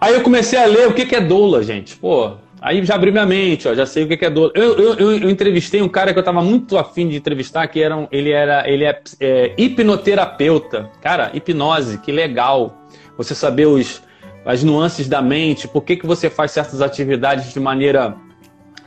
Aí 0.00 0.14
eu 0.14 0.22
comecei 0.22 0.58
a 0.58 0.66
ler 0.66 0.86
o 0.86 0.94
que, 0.94 1.04
que 1.04 1.16
é 1.16 1.20
doula, 1.20 1.62
gente. 1.62 1.96
Pô, 1.96 2.32
aí 2.60 2.84
já 2.84 2.94
abriu 2.94 3.12
minha 3.12 3.26
mente, 3.26 3.66
ó, 3.66 3.74
já 3.74 3.84
sei 3.84 4.04
o 4.04 4.08
que, 4.08 4.16
que 4.16 4.24
é 4.24 4.30
doula. 4.30 4.52
Eu, 4.54 4.78
eu, 4.78 5.18
eu, 5.20 5.30
entrevistei 5.30 5.82
um 5.82 5.88
cara 5.88 6.12
que 6.12 6.18
eu 6.18 6.22
estava 6.22 6.40
muito 6.40 6.78
afim 6.78 7.08
de 7.08 7.16
entrevistar, 7.16 7.66
que 7.66 7.82
era 7.82 7.96
um, 7.96 8.06
ele 8.12 8.30
era 8.30 8.68
ele 8.68 8.84
é, 8.84 9.00
é, 9.20 9.54
hipnoterapeuta. 9.58 10.90
Cara, 11.00 11.30
hipnose, 11.34 11.98
que 11.98 12.12
legal. 12.12 12.78
Você 13.16 13.34
saber 13.34 13.66
os, 13.66 14.00
as 14.44 14.62
nuances 14.62 15.08
da 15.08 15.20
mente, 15.20 15.66
por 15.66 15.82
que, 15.82 15.96
que 15.96 16.06
você 16.06 16.30
faz 16.30 16.52
certas 16.52 16.80
atividades 16.80 17.52
de 17.52 17.58
maneira 17.58 18.16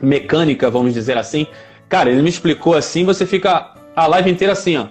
mecânica, 0.00 0.70
vamos 0.70 0.94
dizer 0.94 1.18
assim. 1.18 1.46
Cara, 1.88 2.10
ele 2.10 2.22
me 2.22 2.30
explicou 2.30 2.74
assim, 2.74 3.04
você 3.04 3.26
fica 3.26 3.74
a 3.94 4.06
live 4.06 4.30
inteira 4.30 4.54
assim, 4.54 4.78
ó. 4.78 4.86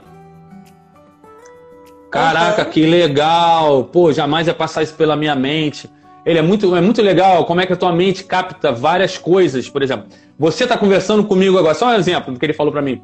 Caraca, 2.12 2.64
que 2.66 2.86
legal! 2.86 3.86
Pô, 3.86 4.12
jamais 4.12 4.46
ia 4.46 4.54
passar 4.54 4.84
isso 4.84 4.94
pela 4.94 5.16
minha 5.16 5.34
mente. 5.34 5.90
Ele 6.26 6.38
é 6.38 6.42
muito, 6.42 6.76
é 6.76 6.82
muito 6.82 7.02
legal 7.02 7.46
como 7.46 7.62
é 7.62 7.66
que 7.66 7.74
a 7.74 7.76
tua 7.76 7.92
mente 7.92 8.24
capta 8.24 8.72
várias 8.72 9.18
coisas. 9.18 9.70
Por 9.70 9.82
exemplo, 9.82 10.08
você 10.38 10.64
está 10.64 10.78
conversando 10.78 11.24
comigo 11.24 11.58
agora. 11.58 11.74
Só 11.74 11.88
um 11.88 11.94
exemplo 11.94 12.34
do 12.34 12.40
que 12.40 12.46
ele 12.46 12.54
falou 12.54 12.72
para 12.72 12.82
mim. 12.82 13.02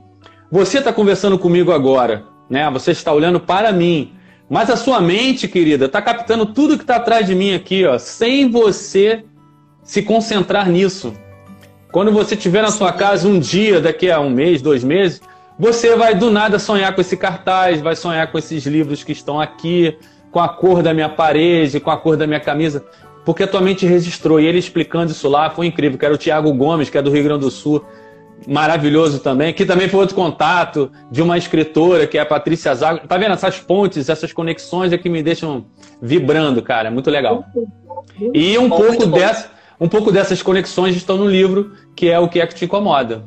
Você 0.51 0.77
está 0.77 0.93
conversando 0.93 1.37
comigo 1.37 1.71
agora, 1.71 2.23
né? 2.49 2.69
Você 2.71 2.91
está 2.91 3.11
olhando 3.11 3.39
para 3.39 3.71
mim. 3.71 4.13
Mas 4.49 4.69
a 4.69 4.77
sua 4.77 5.01
mente, 5.01 5.47
querida, 5.47 5.85
está 5.85 6.01
captando 6.01 6.45
tudo 6.45 6.77
que 6.77 6.83
está 6.83 6.97
atrás 6.97 7.25
de 7.25 7.35
mim 7.35 7.53
aqui, 7.53 7.85
ó, 7.85 7.97
sem 7.97 8.49
você 8.49 9.25
se 9.83 10.01
concentrar 10.01 10.69
nisso. 10.69 11.13
Quando 11.91 12.13
você 12.13 12.35
estiver 12.35 12.61
na 12.61 12.71
sua 12.71 12.93
casa 12.93 13.27
um 13.27 13.39
dia, 13.39 13.81
daqui 13.81 14.09
a 14.09 14.21
um 14.21 14.29
mês, 14.29 14.61
dois 14.61 14.85
meses, 14.85 15.21
você 15.59 15.95
vai 15.97 16.15
do 16.15 16.31
nada 16.31 16.59
sonhar 16.59 16.93
com 16.95 17.01
esse 17.01 17.17
cartaz, 17.17 17.81
vai 17.81 17.95
sonhar 17.95 18.31
com 18.31 18.37
esses 18.37 18.65
livros 18.65 19.03
que 19.03 19.11
estão 19.11 19.41
aqui, 19.41 19.97
com 20.31 20.39
a 20.39 20.47
cor 20.47 20.81
da 20.81 20.93
minha 20.93 21.09
parede, 21.09 21.79
com 21.79 21.89
a 21.89 21.97
cor 21.97 22.15
da 22.15 22.27
minha 22.27 22.39
camisa 22.39 22.85
porque 23.27 23.43
a 23.43 23.47
tua 23.47 23.59
mente 23.59 23.85
registrou. 23.85 24.39
E 24.39 24.45
ele 24.45 24.57
explicando 24.57 25.11
isso 25.11 25.27
lá 25.27 25.49
foi 25.49 25.65
incrível, 25.65 25.99
que 25.99 26.05
era 26.05 26.13
o 26.13 26.17
Tiago 26.17 26.53
Gomes, 26.53 26.89
que 26.89 26.97
é 26.97 27.01
do 27.01 27.11
Rio 27.11 27.25
Grande 27.25 27.41
do 27.41 27.51
Sul, 27.51 27.83
maravilhoso 28.47 29.19
também, 29.19 29.53
que 29.53 29.65
também 29.65 29.89
foi 29.89 29.99
outro 29.99 30.15
contato 30.15 30.89
de 31.11 31.21
uma 31.21 31.37
escritora, 31.37 32.07
que 32.07 32.17
é 32.17 32.21
a 32.21 32.25
Patrícia 32.25 32.73
Zago. 32.73 33.05
Tá 33.05 33.17
vendo? 33.17 33.33
Essas 33.33 33.59
pontes, 33.59 34.07
essas 34.07 34.31
conexões 34.31 34.93
é 34.93 34.97
que 34.97 35.09
me 35.09 35.21
deixam 35.21 35.65
vibrando, 36.01 36.61
cara. 36.61 36.89
Muito 36.89 37.09
legal. 37.09 37.43
E 38.33 38.57
um 38.57 38.69
pouco, 38.69 39.05
dessa, 39.07 39.51
um 39.77 39.89
pouco 39.89 40.09
dessas 40.09 40.41
conexões 40.41 40.95
estão 40.95 41.17
no 41.17 41.27
livro, 41.27 41.73
que 41.97 42.09
é 42.09 42.17
o 42.17 42.29
que 42.29 42.39
é 42.39 42.47
que 42.47 42.55
te 42.55 42.63
incomoda. 42.63 43.25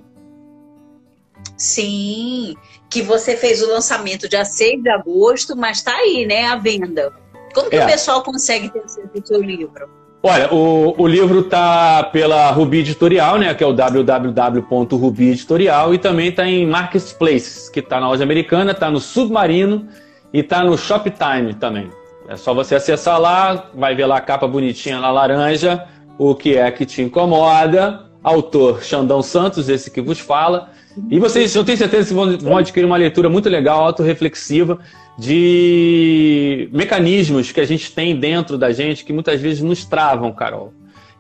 Sim, 1.59 2.55
que 2.89 3.03
você 3.03 3.37
fez 3.37 3.61
o 3.61 3.69
lançamento 3.69 4.31
dia 4.31 4.47
6 4.47 4.83
de 4.83 4.89
agosto, 4.89 5.55
mas 5.55 5.83
tá 5.83 5.95
aí, 5.95 6.25
né, 6.25 6.47
a 6.47 6.57
venda. 6.57 7.13
Como 7.55 7.69
que 7.69 7.77
é. 7.77 7.85
o 7.85 7.89
pessoal 7.89 8.23
consegue 8.23 8.69
ter 8.69 8.81
acesso 8.81 9.11
ao 9.15 9.27
seu 9.27 9.43
livro? 9.43 9.89
Olha, 10.23 10.53
o, 10.53 10.95
o 11.03 11.07
livro 11.07 11.45
tá 11.45 12.05
pela 12.05 12.51
Rubi 12.51 12.81
Editorial, 12.81 13.39
né? 13.39 13.55
Que 13.55 13.65
é 13.65 13.67
o 13.67 13.73
www.rubi 13.73 15.31
Editorial, 15.31 15.95
e 15.95 15.99
também 15.99 16.29
está 16.29 16.47
em 16.47 16.67
Marketplaces, 16.67 17.71
que 17.71 17.81
está 17.81 17.99
na 17.99 18.09
loja 18.09 18.23
americana, 18.23 18.73
está 18.73 18.91
no 18.91 19.01
Submarino 19.01 19.89
e 20.33 20.41
está 20.41 20.63
no 20.63 20.77
Shoptime 20.77 21.55
também. 21.55 21.91
É 22.29 22.37
só 22.37 22.53
você 22.53 22.75
acessar 22.75 23.19
lá, 23.19 23.71
vai 23.75 23.95
ver 23.95 24.07
lá 24.07 24.19
a 24.19 24.21
capa 24.21 24.47
bonitinha 24.47 25.01
na 25.01 25.11
laranja, 25.11 25.87
o 26.19 26.35
que 26.35 26.57
é 26.57 26.71
que 26.71 26.85
te 26.85 27.01
incomoda. 27.01 28.07
Autor 28.23 28.85
Xandão 28.85 29.23
Santos, 29.23 29.71
esse 29.71 29.91
que 29.91 30.03
vos 30.03 30.21
fala. 30.21 30.69
E 31.11 31.19
vocês, 31.19 31.55
eu 31.55 31.65
tenho 31.65 31.79
certeza 31.79 32.09
que 32.09 32.15
vão, 32.15 32.37
vão 32.37 32.59
adquirir 32.59 32.85
uma 32.85 32.99
leitura 32.99 33.31
muito 33.31 33.49
legal, 33.49 33.83
autorreflexiva, 33.85 34.79
de 35.21 36.71
mecanismos 36.73 37.53
que 37.53 37.61
a 37.61 37.67
gente 37.67 37.93
tem 37.93 38.19
dentro 38.19 38.57
da 38.57 38.73
gente 38.73 39.05
que 39.05 39.13
muitas 39.13 39.39
vezes 39.39 39.61
nos 39.61 39.85
travam, 39.85 40.33
Carol. 40.33 40.73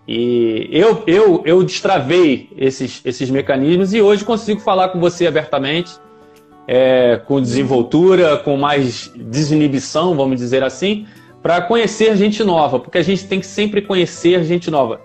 E 0.08 0.70
eu, 0.72 1.04
eu, 1.06 1.42
eu 1.44 1.62
destravei 1.62 2.48
esses, 2.56 3.02
esses 3.04 3.28
mecanismos 3.28 3.92
e 3.92 4.00
hoje 4.00 4.24
consigo 4.24 4.58
falar 4.58 4.88
com 4.88 4.98
você 4.98 5.26
abertamente, 5.26 5.92
é, 6.66 7.20
com 7.26 7.42
desenvoltura, 7.42 8.38
com 8.38 8.56
mais 8.56 9.12
desinibição, 9.14 10.16
vamos 10.16 10.38
dizer 10.38 10.64
assim, 10.64 11.06
para 11.42 11.60
conhecer 11.60 12.16
gente 12.16 12.42
nova, 12.42 12.80
porque 12.80 12.96
a 12.96 13.02
gente 13.02 13.26
tem 13.26 13.38
que 13.38 13.46
sempre 13.46 13.82
conhecer 13.82 14.42
gente 14.44 14.70
nova. 14.70 14.98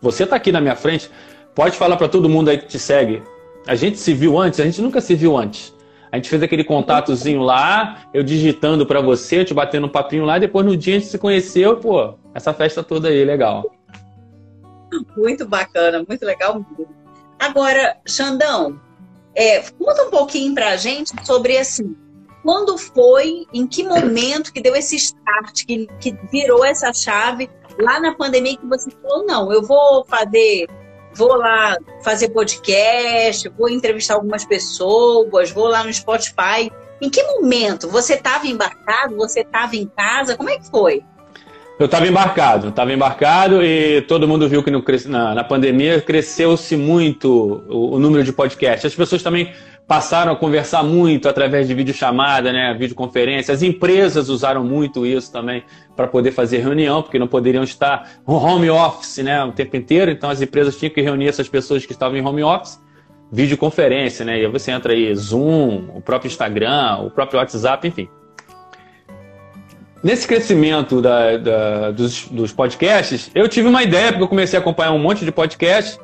Você 0.00 0.22
está 0.22 0.36
aqui 0.36 0.52
na 0.52 0.60
minha 0.60 0.76
frente, 0.76 1.10
pode 1.52 1.76
falar 1.76 1.96
para 1.96 2.06
todo 2.06 2.28
mundo 2.28 2.48
aí 2.48 2.58
que 2.58 2.66
te 2.66 2.78
segue. 2.78 3.24
A 3.66 3.74
gente 3.74 3.98
se 3.98 4.14
viu 4.14 4.38
antes, 4.38 4.60
a 4.60 4.64
gente 4.64 4.80
nunca 4.80 5.00
se 5.00 5.16
viu 5.16 5.36
antes. 5.36 5.73
A 6.14 6.16
gente 6.16 6.28
fez 6.28 6.40
aquele 6.44 6.62
contatozinho 6.62 7.42
lá, 7.42 8.04
eu 8.14 8.22
digitando 8.22 8.86
para 8.86 9.00
você, 9.00 9.44
te 9.44 9.52
batendo 9.52 9.88
um 9.88 9.90
papinho 9.90 10.24
lá, 10.24 10.38
depois 10.38 10.64
no 10.64 10.76
dia 10.76 10.94
a 10.94 10.98
gente 11.00 11.10
se 11.10 11.18
conheceu, 11.18 11.76
pô, 11.78 12.14
essa 12.32 12.54
festa 12.54 12.84
toda 12.84 13.08
aí, 13.08 13.24
legal. 13.24 13.68
Muito 15.16 15.44
bacana, 15.44 16.04
muito 16.08 16.24
legal. 16.24 16.64
Agora, 17.36 17.96
Xandão, 18.06 18.80
é, 19.34 19.62
conta 19.72 20.04
um 20.04 20.10
pouquinho 20.10 20.54
para 20.54 20.68
a 20.68 20.76
gente 20.76 21.10
sobre 21.26 21.58
assim, 21.58 21.96
quando 22.44 22.78
foi, 22.78 23.44
em 23.52 23.66
que 23.66 23.82
momento 23.82 24.52
que 24.52 24.62
deu 24.62 24.76
esse 24.76 24.94
start, 24.94 25.66
que, 25.66 25.88
que 25.98 26.16
virou 26.30 26.64
essa 26.64 26.92
chave 26.92 27.50
lá 27.80 27.98
na 27.98 28.14
pandemia 28.14 28.56
que 28.56 28.66
você 28.66 28.88
falou, 29.02 29.26
não, 29.26 29.52
eu 29.52 29.62
vou 29.62 30.04
fazer, 30.04 30.68
vou 31.14 31.36
lá 31.36 31.76
fazer 32.02 32.28
podcast, 32.30 33.48
vou 33.50 33.68
entrevistar 33.68 34.14
algumas 34.14 34.44
pessoas, 34.44 35.50
vou 35.50 35.68
lá 35.68 35.84
no 35.84 35.92
Spotify. 35.92 36.70
Em 37.00 37.10
que 37.10 37.22
momento? 37.22 37.88
Você 37.88 38.14
estava 38.14 38.46
embarcado? 38.46 39.16
Você 39.16 39.40
estava 39.40 39.76
em 39.76 39.86
casa? 39.86 40.36
Como 40.36 40.50
é 40.50 40.58
que 40.58 40.70
foi? 40.70 41.02
Eu 41.76 41.86
estava 41.86 42.06
embarcado, 42.06 42.68
estava 42.68 42.92
embarcado 42.92 43.60
e 43.60 44.00
todo 44.02 44.28
mundo 44.28 44.48
viu 44.48 44.62
que 44.62 44.70
no, 44.70 44.82
na, 45.06 45.34
na, 45.34 45.42
pandemia 45.42 46.00
cresceu-se 46.00 46.76
muito 46.76 47.64
o, 47.68 47.96
o, 47.96 47.98
número 47.98 48.22
de 48.22 48.32
podcasts. 48.32 48.84
As 48.84 48.94
pessoas 48.94 49.24
também 49.24 49.52
passaram 49.86 50.32
a 50.32 50.36
conversar 50.36 50.82
muito 50.82 51.28
através 51.28 51.68
de 51.68 51.74
videochamada, 51.74 52.52
né, 52.52 52.74
videoconferência. 52.74 53.52
As 53.52 53.62
empresas 53.62 54.28
usaram 54.28 54.64
muito 54.64 55.04
isso 55.04 55.30
também 55.30 55.62
para 55.94 56.06
poder 56.06 56.32
fazer 56.32 56.58
reunião, 56.58 57.02
porque 57.02 57.18
não 57.18 57.28
poderiam 57.28 57.62
estar 57.62 58.10
home 58.26 58.70
office 58.70 59.18
né, 59.18 59.44
o 59.44 59.52
tempo 59.52 59.76
inteiro. 59.76 60.10
Então 60.10 60.30
as 60.30 60.40
empresas 60.40 60.76
tinham 60.76 60.92
que 60.92 61.02
reunir 61.02 61.28
essas 61.28 61.48
pessoas 61.48 61.84
que 61.84 61.92
estavam 61.92 62.16
em 62.16 62.24
home 62.24 62.42
office, 62.42 62.80
videoconferência, 63.30 64.24
né? 64.24 64.40
E 64.40 64.46
você 64.46 64.70
entra 64.70 64.92
aí, 64.92 65.14
Zoom, 65.14 65.88
o 65.94 66.00
próprio 66.00 66.28
Instagram, 66.28 66.98
o 66.98 67.10
próprio 67.10 67.38
WhatsApp, 67.38 67.86
enfim. 67.86 68.08
Nesse 70.02 70.28
crescimento 70.28 71.00
da, 71.00 71.36
da, 71.38 71.90
dos, 71.90 72.28
dos, 72.28 72.52
podcasts, 72.52 73.30
eu 73.34 73.48
tive 73.48 73.68
uma 73.68 73.82
ideia, 73.82 74.08
porque 74.08 74.22
eu 74.22 74.28
comecei 74.28 74.58
a 74.58 74.60
acompanhar 74.60 74.92
um 74.92 74.98
monte 74.98 75.24
de 75.24 75.32
podcast. 75.32 75.98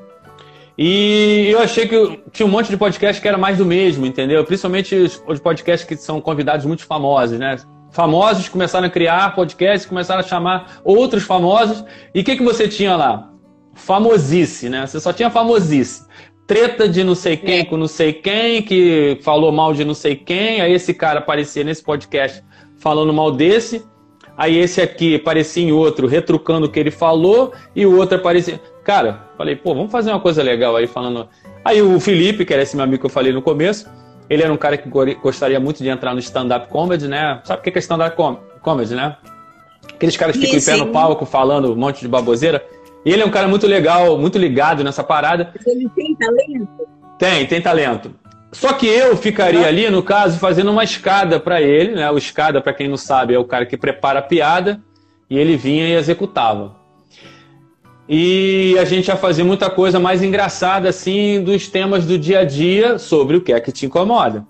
E 0.83 1.51
eu 1.51 1.59
achei 1.59 1.87
que 1.87 2.23
tinha 2.33 2.47
um 2.47 2.51
monte 2.51 2.71
de 2.71 2.77
podcast 2.79 3.21
que 3.21 3.29
era 3.29 3.37
mais 3.37 3.59
do 3.59 3.67
mesmo, 3.67 4.07
entendeu? 4.07 4.43
Principalmente 4.47 4.95
os, 4.95 5.39
podcasts 5.39 5.87
que 5.87 5.95
são 5.95 6.23
convidados 6.23 6.65
muito 6.65 6.87
famosos, 6.87 7.39
né? 7.39 7.57
Famosos 7.91 8.49
começaram 8.49 8.87
a 8.87 8.91
criar 8.91 9.35
podcasts, 9.35 9.87
começaram 9.87 10.21
a 10.21 10.23
chamar 10.23 10.81
outros 10.83 11.23
famosos. 11.25 11.85
E 12.15 12.23
o 12.23 12.25
que, 12.25 12.35
que 12.35 12.43
você 12.43 12.67
tinha 12.67 12.97
lá? 12.97 13.31
Famosice, 13.75 14.71
né? 14.71 14.87
Você 14.87 14.99
só 15.01 15.13
tinha 15.13 15.29
famosice. 15.29 16.07
Treta 16.47 16.89
de 16.89 17.05
não 17.05 17.15
sei 17.15 17.37
quem 17.37 17.63
com 17.63 17.77
não 17.77 17.87
sei 17.87 18.15
quem, 18.15 18.63
que 18.63 19.19
falou 19.21 19.53
mal 19.53 19.75
de 19.75 19.85
não 19.85 19.93
sei 19.93 20.17
quem. 20.17 20.63
Aí 20.63 20.73
esse 20.73 20.95
cara 20.95 21.19
aparecia 21.19 21.63
nesse 21.63 21.83
podcast 21.83 22.43
falando 22.79 23.13
mal 23.13 23.31
desse. 23.31 23.85
Aí 24.35 24.57
esse 24.57 24.81
aqui 24.81 25.19
parecia 25.19 25.63
em 25.63 25.73
outro, 25.73 26.07
retrucando 26.07 26.67
o 26.67 26.71
que 26.71 26.81
ele 26.81 26.91
falou, 26.91 27.53
e 27.77 27.85
o 27.85 27.99
outro 27.99 28.17
aparecia. 28.17 28.59
Cara, 28.85 29.27
falei, 29.37 29.57
pô, 29.57 29.75
vamos 29.75 29.93
fazer 29.93 30.11
uma 30.11 30.21
coisa 30.21 30.43
legal 30.43 30.77
aí 30.77 30.87
falando. 30.87 31.29
Aí 31.65 31.83
o 31.83 32.01
Felipe, 32.01 32.45
que 32.45 32.53
era 32.53 32.63
esse 32.63 32.75
meu 32.75 32.85
amigo 32.85 33.01
que 33.01 33.07
eu 33.07 33.11
falei 33.11 33.33
no 33.33 33.43
começo, 33.43 33.89
ele 34.29 34.43
era 34.43 34.53
um 34.53 34.57
cara 34.57 34.77
que 34.77 34.89
gostaria 35.23 35.61
muito 35.61 35.83
de 35.83 35.89
entrar 35.89 36.15
no 36.15 36.21
stand-up 36.21 36.69
comedy, 36.69 37.09
né? 37.09 37.41
Sabe 37.45 37.61
o 37.61 37.63
que 37.63 37.77
é 37.77 37.81
stand-up 37.81 38.17
comedy, 38.63 38.95
né? 38.95 39.17
Aqueles 39.95 40.17
caras 40.17 40.37
que 40.37 40.47
ficam 40.47 40.59
em 40.59 40.65
pé 40.65 40.77
no 40.77 40.93
palco 40.93 41.27
falando 41.27 41.73
um 41.73 41.77
monte 41.77 42.01
de 42.01 42.09
baboseira. 42.09 42.65
E 43.05 43.13
ele 43.13 43.23
é 43.23 43.27
um 43.27 43.31
cara 43.31 43.49
muito 43.49 43.67
legal, 43.67 44.17
muito 44.19 44.39
ligado 44.39 44.85
nessa 44.85 45.03
parada. 45.03 45.53
Ele 45.67 45.89
tem 45.95 46.15
talento? 46.15 46.89
Tem, 47.19 47.47
tem 47.47 47.61
talento. 47.61 48.15
Só 48.53 48.73
que 48.73 48.87
eu 48.87 49.17
ficaria 49.17 49.67
ali, 49.67 49.89
no 49.91 50.03
caso, 50.03 50.39
fazendo 50.39 50.71
uma 50.71 50.85
escada 50.85 51.39
para 51.39 51.61
ele, 51.61 51.95
né? 51.95 52.11
O 52.11 52.19
escada, 52.19 52.61
para 52.61 52.73
quem 52.73 52.89
não 52.89 52.97
sabe, 52.97 53.35
é 53.35 53.39
o 53.39 53.45
cara 53.45 53.67
que 53.67 53.77
prepara 53.77 54.19
a 54.19 54.23
piada 54.23 54.81
e 55.29 55.39
ele 55.39 55.57
vinha 55.57 55.89
e 55.89 55.93
executava. 55.93 56.80
E 58.13 58.77
a 58.77 58.85
gente 58.85 59.07
ia 59.07 59.17
fazer 59.17 59.45
muita 59.45 59.71
coisa 59.71 60.01
mais 60.01 60.21
engraçada, 60.21 60.89
assim, 60.89 61.45
dos 61.45 61.69
temas 61.69 62.05
do 62.05 62.19
dia 62.19 62.41
a 62.41 62.45
dia 62.45 62.99
sobre 62.99 63.37
o 63.37 63.41
que 63.41 63.53
é 63.53 63.61
que 63.61 63.71
te 63.71 63.87
incomoda. 63.87 64.45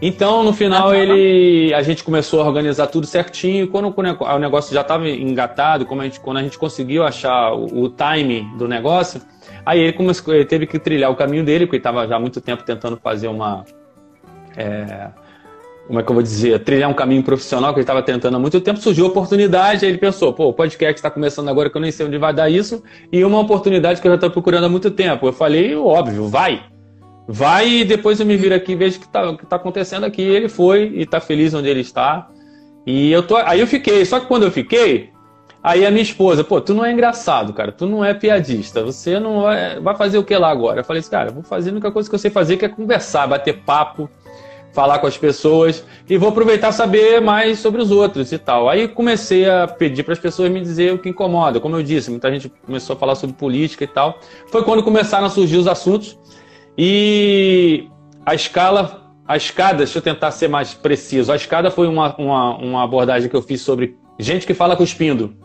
Então, 0.00 0.42
no 0.42 0.52
final, 0.52 0.94
ele, 0.94 1.72
a 1.72 1.80
gente 1.80 2.04
começou 2.04 2.42
a 2.42 2.46
organizar 2.46 2.88
tudo 2.88 3.06
certinho. 3.06 3.68
Quando 3.68 3.94
o 3.96 4.38
negócio 4.38 4.74
já 4.74 4.82
estava 4.82 5.08
engatado, 5.08 5.86
a 5.90 6.04
gente, 6.04 6.20
quando 6.20 6.36
a 6.36 6.42
gente 6.42 6.58
conseguiu 6.58 7.02
achar 7.02 7.54
o, 7.54 7.84
o 7.84 7.88
timing 7.88 8.56
do 8.58 8.68
negócio, 8.68 9.22
Aí 9.64 9.80
ele, 9.80 9.92
começou, 9.92 10.34
ele 10.34 10.44
teve 10.44 10.66
que 10.66 10.78
trilhar 10.78 11.10
o 11.10 11.16
caminho 11.16 11.44
dele, 11.44 11.66
porque 11.66 11.76
ele 11.76 11.80
estava 11.80 12.06
já 12.06 12.16
há 12.16 12.20
muito 12.20 12.40
tempo 12.40 12.64
tentando 12.64 12.96
fazer 12.96 13.28
uma. 13.28 13.64
É, 14.56 15.08
como 15.86 15.98
é 15.98 16.02
que 16.02 16.10
eu 16.10 16.14
vou 16.14 16.22
dizer? 16.22 16.58
Trilhar 16.60 16.88
um 16.88 16.94
caminho 16.94 17.22
profissional 17.22 17.72
que 17.72 17.80
ele 17.80 17.82
estava 17.82 18.02
tentando 18.02 18.36
há 18.36 18.38
muito 18.38 18.60
tempo. 18.60 18.80
Surgiu 18.80 19.06
a 19.06 19.08
oportunidade, 19.08 19.84
aí 19.84 19.90
ele 19.90 19.98
pensou: 19.98 20.32
pô, 20.32 20.48
o 20.48 20.52
podcast 20.52 20.94
está 20.94 21.10
começando 21.10 21.48
agora 21.48 21.68
que 21.68 21.76
eu 21.76 21.80
nem 21.80 21.90
sei 21.90 22.06
onde 22.06 22.18
vai 22.18 22.32
dar 22.32 22.48
isso, 22.48 22.82
e 23.10 23.24
uma 23.24 23.40
oportunidade 23.40 24.00
que 24.00 24.06
eu 24.06 24.12
já 24.12 24.16
estou 24.16 24.30
procurando 24.30 24.64
há 24.64 24.68
muito 24.68 24.90
tempo. 24.90 25.26
Eu 25.26 25.32
falei: 25.32 25.74
óbvio, 25.74 26.28
vai. 26.28 26.64
Vai 27.28 27.68
e 27.68 27.84
depois 27.84 28.18
eu 28.18 28.26
me 28.26 28.36
viro 28.36 28.54
aqui 28.54 28.72
e 28.72 28.76
vejo 28.76 28.96
o 28.96 29.00
que 29.00 29.06
está 29.06 29.32
tá 29.48 29.56
acontecendo 29.56 30.04
aqui. 30.04 30.22
Ele 30.22 30.48
foi 30.48 30.92
e 30.94 31.02
está 31.02 31.20
feliz 31.20 31.54
onde 31.54 31.68
ele 31.68 31.80
está. 31.80 32.28
E 32.86 33.12
eu 33.12 33.22
tô, 33.22 33.36
aí 33.36 33.60
eu 33.60 33.66
fiquei. 33.66 34.04
Só 34.04 34.18
que 34.18 34.26
quando 34.26 34.42
eu 34.44 34.50
fiquei, 34.50 35.12
Aí 35.62 35.86
a 35.86 35.92
minha 35.92 36.02
esposa, 36.02 36.42
pô, 36.42 36.60
tu 36.60 36.74
não 36.74 36.84
é 36.84 36.90
engraçado, 36.90 37.52
cara, 37.52 37.70
tu 37.70 37.86
não 37.86 38.04
é 38.04 38.12
piadista, 38.12 38.82
você 38.82 39.20
não 39.20 39.42
vai, 39.42 39.78
vai 39.78 39.96
fazer 39.96 40.18
o 40.18 40.24
que 40.24 40.36
lá 40.36 40.50
agora? 40.50 40.80
Eu 40.80 40.84
falei 40.84 40.98
assim, 40.98 41.10
cara, 41.10 41.30
vou 41.30 41.44
fazer 41.44 41.70
a 41.70 41.72
única 41.72 41.92
coisa 41.92 42.08
que 42.08 42.14
eu 42.16 42.18
sei 42.18 42.32
fazer, 42.32 42.56
que 42.56 42.64
é 42.64 42.68
conversar, 42.68 43.28
bater 43.28 43.62
papo, 43.62 44.10
falar 44.72 44.98
com 44.98 45.06
as 45.06 45.18
pessoas 45.18 45.84
e 46.08 46.16
vou 46.16 46.30
aproveitar 46.30 46.72
saber 46.72 47.20
mais 47.20 47.58
sobre 47.58 47.80
os 47.80 47.90
outros 47.90 48.32
e 48.32 48.38
tal. 48.38 48.68
Aí 48.68 48.88
comecei 48.88 49.48
a 49.48 49.66
pedir 49.66 50.02
para 50.02 50.14
as 50.14 50.18
pessoas 50.18 50.50
me 50.50 50.60
dizer 50.60 50.92
o 50.92 50.98
que 50.98 51.08
incomoda. 51.08 51.60
Como 51.60 51.76
eu 51.76 51.82
disse, 51.82 52.10
muita 52.10 52.30
gente 52.30 52.50
começou 52.64 52.96
a 52.96 52.98
falar 52.98 53.14
sobre 53.14 53.36
política 53.36 53.84
e 53.84 53.86
tal. 53.86 54.18
Foi 54.50 54.62
quando 54.64 54.82
começaram 54.82 55.26
a 55.26 55.30
surgir 55.30 55.58
os 55.58 55.66
assuntos 55.66 56.18
e 56.76 57.88
a 58.24 58.34
escala, 58.34 59.12
a 59.26 59.36
escada, 59.36 59.78
deixa 59.78 59.98
eu 59.98 60.02
tentar 60.02 60.30
ser 60.30 60.48
mais 60.48 60.72
preciso. 60.72 61.30
A 61.30 61.36
escada 61.36 61.70
foi 61.70 61.86
uma, 61.86 62.16
uma, 62.16 62.56
uma 62.56 62.84
abordagem 62.84 63.28
que 63.28 63.36
eu 63.36 63.42
fiz 63.42 63.60
sobre 63.60 63.96
gente 64.18 64.46
que 64.46 64.54
fala 64.54 64.74
cuspindo 64.74 65.36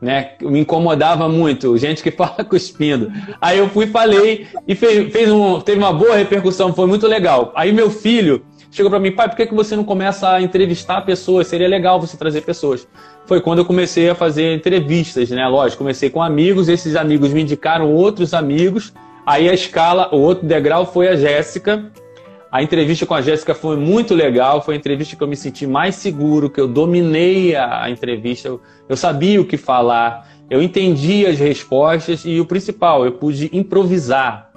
né? 0.00 0.32
Me 0.40 0.60
incomodava 0.60 1.28
muito, 1.28 1.76
gente 1.76 2.02
que 2.02 2.10
fala 2.16 2.44
cuspindo. 2.44 3.12
Aí 3.40 3.58
eu 3.58 3.68
fui 3.68 3.86
falei 3.86 4.46
e 4.66 4.74
fez, 4.74 5.12
fez 5.12 5.30
um, 5.30 5.60
teve 5.60 5.78
uma 5.78 5.92
boa 5.92 6.16
repercussão, 6.16 6.72
foi 6.72 6.86
muito 6.86 7.06
legal. 7.06 7.52
Aí 7.54 7.72
meu 7.72 7.90
filho 7.90 8.44
chegou 8.70 8.90
para 8.90 9.00
mim, 9.00 9.12
pai, 9.12 9.28
por 9.28 9.36
que, 9.36 9.46
que 9.46 9.54
você 9.54 9.76
não 9.76 9.84
começa 9.84 10.30
a 10.30 10.42
entrevistar 10.42 11.00
pessoas? 11.02 11.46
Seria 11.46 11.68
legal 11.68 12.00
você 12.00 12.16
trazer 12.16 12.42
pessoas. 12.42 12.86
Foi 13.26 13.40
quando 13.40 13.58
eu 13.58 13.64
comecei 13.64 14.08
a 14.08 14.14
fazer 14.14 14.54
entrevistas, 14.54 15.30
né? 15.30 15.46
Lógico, 15.46 15.78
comecei 15.78 16.10
com 16.10 16.22
amigos, 16.22 16.68
esses 16.68 16.96
amigos 16.96 17.32
me 17.32 17.42
indicaram 17.42 17.92
outros 17.92 18.34
amigos. 18.34 18.92
Aí 19.26 19.48
a 19.48 19.54
escala, 19.54 20.14
o 20.14 20.18
outro 20.18 20.46
degrau 20.46 20.86
foi 20.86 21.08
a 21.08 21.16
Jéssica, 21.16 21.90
a 22.50 22.62
entrevista 22.62 23.06
com 23.06 23.14
a 23.14 23.22
Jéssica 23.22 23.54
foi 23.54 23.76
muito 23.76 24.12
legal, 24.12 24.60
foi 24.60 24.74
a 24.74 24.76
entrevista 24.76 25.14
que 25.14 25.22
eu 25.22 25.28
me 25.28 25.36
senti 25.36 25.68
mais 25.68 25.94
seguro, 25.94 26.50
que 26.50 26.60
eu 26.60 26.66
dominei 26.66 27.54
a, 27.54 27.88
entrevista, 27.88 28.48
eu, 28.48 28.60
eu, 28.88 28.96
sabia 28.96 29.40
o 29.40 29.44
que 29.44 29.56
falar, 29.56 30.28
eu 30.50 30.60
entendi 30.60 31.24
as 31.26 31.38
respostas 31.38 32.24
e 32.24 32.40
o 32.40 32.44
principal, 32.44 33.04
eu 33.04 33.12
pude 33.12 33.48
improvisar. 33.52 34.50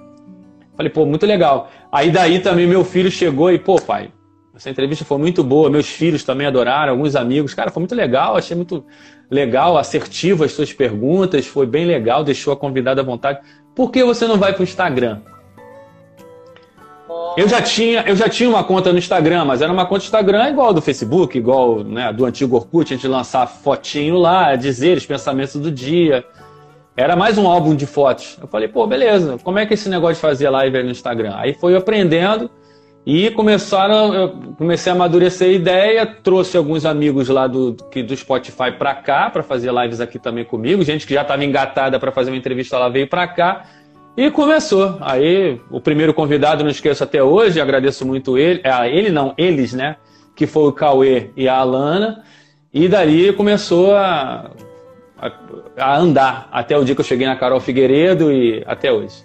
Falei, 0.75 0.91
pô, 0.91 1.05
muito 1.05 1.27
legal. 1.27 1.69
Aí 1.93 2.09
daí 2.09 2.39
também 2.39 2.65
meu 2.65 2.83
filho 2.83 3.11
chegou 3.11 3.51
e, 3.51 3.59
pô, 3.59 3.79
pai, 3.79 4.09
essa 4.55 4.67
entrevista 4.67 5.05
foi 5.05 5.19
muito 5.19 5.43
boa, 5.43 5.69
meus 5.69 5.87
filhos 5.87 6.23
também 6.23 6.47
adoraram, 6.47 6.93
alguns 6.93 7.15
amigos. 7.15 7.53
Cara, 7.53 7.69
foi 7.69 7.81
muito 7.81 7.93
legal, 7.93 8.35
achei 8.35 8.57
muito 8.57 8.83
legal, 9.29 9.77
assertivo 9.77 10.43
as 10.43 10.53
suas 10.53 10.73
perguntas, 10.73 11.45
foi 11.45 11.67
bem 11.67 11.85
legal, 11.85 12.23
deixou 12.23 12.51
a 12.51 12.57
convidada 12.57 13.01
à 13.01 13.03
vontade. 13.03 13.41
Por 13.75 13.91
que 13.91 14.03
você 14.03 14.25
não 14.25 14.39
vai 14.39 14.53
para 14.53 14.61
o 14.61 14.63
Instagram? 14.63 15.19
Eu 17.37 17.47
já, 17.47 17.61
tinha, 17.61 18.01
eu 18.07 18.15
já 18.15 18.27
tinha 18.27 18.49
uma 18.49 18.63
conta 18.63 18.91
no 18.91 18.97
Instagram, 18.97 19.45
mas 19.45 19.61
era 19.61 19.71
uma 19.71 19.85
conta 19.85 20.03
Instagram 20.03 20.49
igual 20.49 20.73
do 20.73 20.81
Facebook, 20.81 21.37
igual 21.37 21.83
né, 21.83 22.11
do 22.11 22.25
antigo 22.25 22.55
Orkut, 22.55 22.91
a 22.91 22.95
gente 22.95 23.07
lançar 23.07 23.45
fotinho 23.45 24.17
lá, 24.17 24.55
dizeres, 24.55 25.05
pensamentos 25.05 25.61
do 25.61 25.69
dia. 25.69 26.25
Era 26.95 27.15
mais 27.15 27.39
um 27.39 27.47
álbum 27.47 27.75
de 27.75 27.87
fotos. 27.87 28.37
Eu 28.39 28.47
falei, 28.47 28.67
pô, 28.67 28.85
beleza, 28.85 29.37
como 29.43 29.57
é 29.57 29.65
que 29.65 29.73
é 29.73 29.75
esse 29.75 29.89
negócio 29.89 30.15
de 30.15 30.21
fazer 30.21 30.49
live 30.49 30.83
no 30.83 30.91
Instagram? 30.91 31.33
Aí 31.35 31.53
foi 31.53 31.75
aprendendo 31.75 32.49
e 33.05 33.31
começaram, 33.31 34.13
eu 34.13 34.29
comecei 34.57 34.91
a 34.91 34.95
amadurecer 34.95 35.49
a 35.49 35.51
ideia, 35.51 36.05
trouxe 36.05 36.55
alguns 36.55 36.85
amigos 36.85 37.29
lá 37.29 37.47
do, 37.47 37.71
do 37.71 38.15
Spotify 38.15 38.71
para 38.77 38.93
cá, 38.93 39.29
para 39.29 39.41
fazer 39.41 39.73
lives 39.73 39.99
aqui 39.99 40.19
também 40.19 40.45
comigo, 40.45 40.83
gente 40.83 41.07
que 41.07 41.13
já 41.15 41.23
estava 41.23 41.43
engatada 41.43 41.99
para 41.99 42.11
fazer 42.11 42.29
uma 42.29 42.37
entrevista 42.37 42.77
lá 42.77 42.87
veio 42.89 43.07
para 43.07 43.27
cá. 43.27 43.65
E 44.15 44.29
começou. 44.29 44.97
Aí, 45.01 45.59
o 45.71 45.81
primeiro 45.81 46.13
convidado, 46.13 46.63
não 46.63 46.69
esqueço 46.69 47.03
até 47.03 47.23
hoje, 47.23 47.59
agradeço 47.59 48.05
muito 48.05 48.37
ele, 48.37 48.61
é, 48.63 48.95
ele 48.95 49.09
não, 49.09 49.33
eles, 49.35 49.73
né? 49.73 49.95
Que 50.35 50.45
foi 50.45 50.67
o 50.67 50.71
Cauê 50.71 51.31
e 51.35 51.47
a 51.47 51.55
Alana. 51.55 52.23
E 52.71 52.87
dali 52.87 53.33
começou 53.33 53.95
a, 53.95 54.51
a, 55.27 55.85
a 55.85 55.97
andar 55.97 56.47
até 56.51 56.77
o 56.77 56.83
dia 56.83 56.95
que 56.95 57.01
eu 57.01 57.05
cheguei 57.05 57.27
na 57.27 57.35
Carol 57.35 57.59
Figueiredo 57.59 58.31
e 58.31 58.63
até 58.65 58.91
hoje. 58.91 59.15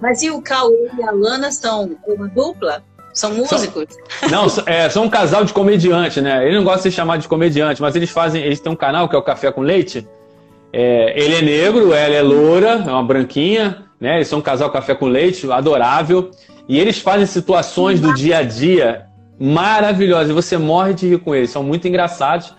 Mas 0.00 0.22
e 0.22 0.30
o 0.30 0.40
Cauê 0.42 0.90
e 0.98 1.02
a 1.02 1.10
Lana 1.10 1.50
são 1.50 1.96
uma 2.06 2.28
dupla? 2.28 2.82
São 3.12 3.32
músicos? 3.32 3.86
São, 4.18 4.28
não, 4.28 4.46
é, 4.66 4.88
são 4.90 5.04
um 5.04 5.08
casal 5.08 5.44
de 5.44 5.52
comediante, 5.52 6.20
né? 6.20 6.44
Ele 6.44 6.56
não 6.56 6.64
gosta 6.64 6.78
de 6.78 6.82
ser 6.82 6.90
chamado 6.90 7.20
de 7.20 7.28
comediante, 7.28 7.80
mas 7.80 7.94
eles 7.94 8.10
fazem. 8.10 8.42
Eles 8.42 8.58
têm 8.58 8.72
um 8.72 8.76
canal 8.76 9.08
que 9.08 9.14
é 9.14 9.18
o 9.18 9.22
Café 9.22 9.52
com 9.52 9.60
Leite. 9.60 10.06
É, 10.72 11.14
ele 11.16 11.36
é 11.36 11.42
negro, 11.42 11.92
ela 11.92 12.14
é 12.14 12.20
loura, 12.20 12.82
é 12.84 12.90
uma 12.90 13.04
branquinha, 13.04 13.84
né? 14.00 14.16
Eles 14.16 14.26
são 14.26 14.40
um 14.40 14.42
casal 14.42 14.68
café 14.70 14.92
com 14.92 15.06
leite, 15.06 15.48
adorável. 15.48 16.32
E 16.68 16.80
eles 16.80 16.98
fazem 16.98 17.26
situações 17.26 18.00
do 18.00 18.12
dia 18.12 18.38
a 18.38 18.42
dia 18.42 19.06
maravilhosas. 19.38 20.30
E 20.30 20.32
você 20.32 20.58
morre 20.58 20.92
de 20.92 21.10
rir 21.10 21.18
com 21.18 21.32
eles, 21.32 21.50
são 21.50 21.62
muito 21.62 21.86
engraçados. 21.86 22.52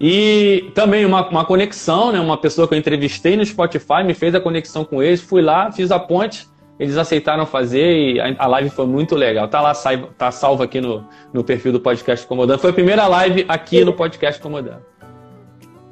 E 0.00 0.70
também 0.74 1.04
uma, 1.04 1.28
uma 1.28 1.44
conexão, 1.44 2.12
né? 2.12 2.20
Uma 2.20 2.36
pessoa 2.36 2.66
que 2.66 2.74
eu 2.74 2.78
entrevistei 2.78 3.36
no 3.36 3.44
Spotify 3.44 4.02
me 4.04 4.14
fez 4.14 4.34
a 4.34 4.40
conexão 4.40 4.84
com 4.84 5.02
eles. 5.02 5.20
Fui 5.20 5.40
lá, 5.40 5.70
fiz 5.70 5.90
a 5.90 5.98
ponte, 5.98 6.48
eles 6.78 6.96
aceitaram 6.96 7.46
fazer 7.46 8.14
e 8.14 8.20
a, 8.20 8.46
live 8.46 8.70
foi 8.70 8.86
muito 8.86 9.14
legal. 9.14 9.48
Tá 9.48 9.60
lá, 9.60 9.72
tá 10.18 10.30
salvo 10.30 10.62
aqui 10.62 10.80
no, 10.80 11.06
no 11.32 11.42
perfil 11.42 11.72
do 11.72 11.80
podcast 11.80 12.26
Comodando. 12.26 12.60
Foi 12.60 12.70
a 12.70 12.74
primeira 12.74 13.06
live 13.06 13.44
aqui 13.48 13.84
no 13.84 13.92
podcast 13.92 14.40
Comodando. 14.40 14.84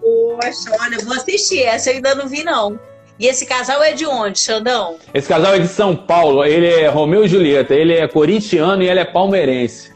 Poxa, 0.00 0.76
olha, 0.80 0.98
vou 1.04 1.14
assistir. 1.14 1.62
Essa 1.62 1.90
eu 1.90 1.96
ainda 1.96 2.14
não 2.14 2.28
vi, 2.28 2.44
não. 2.44 2.78
E 3.18 3.26
esse 3.26 3.46
casal 3.46 3.82
é 3.82 3.92
de 3.92 4.04
onde, 4.04 4.40
Xandão? 4.40 4.96
Esse 5.14 5.28
casal 5.28 5.54
é 5.54 5.58
de 5.58 5.68
São 5.68 5.94
Paulo. 5.94 6.44
Ele 6.44 6.66
é 6.66 6.88
Romeu 6.88 7.24
e 7.24 7.28
Julieta. 7.28 7.72
Ele 7.74 7.94
é 7.94 8.06
corintiano 8.06 8.82
e 8.82 8.88
ela 8.88 9.00
é 9.00 9.04
palmeirense. 9.04 9.94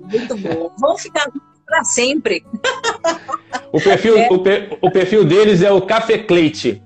Muito 0.00 0.36
bom. 0.36 0.72
Vamos 0.78 1.02
ficar 1.02 1.26
para 1.66 1.84
sempre. 1.84 2.44
O 3.72 3.80
perfil, 3.80 4.16
é. 4.16 4.28
o, 4.30 4.86
o, 4.86 4.90
perfil 4.90 5.24
deles 5.24 5.60
é 5.62 5.72
o 5.72 5.82
Café 5.82 6.18
Cleite. 6.18 6.80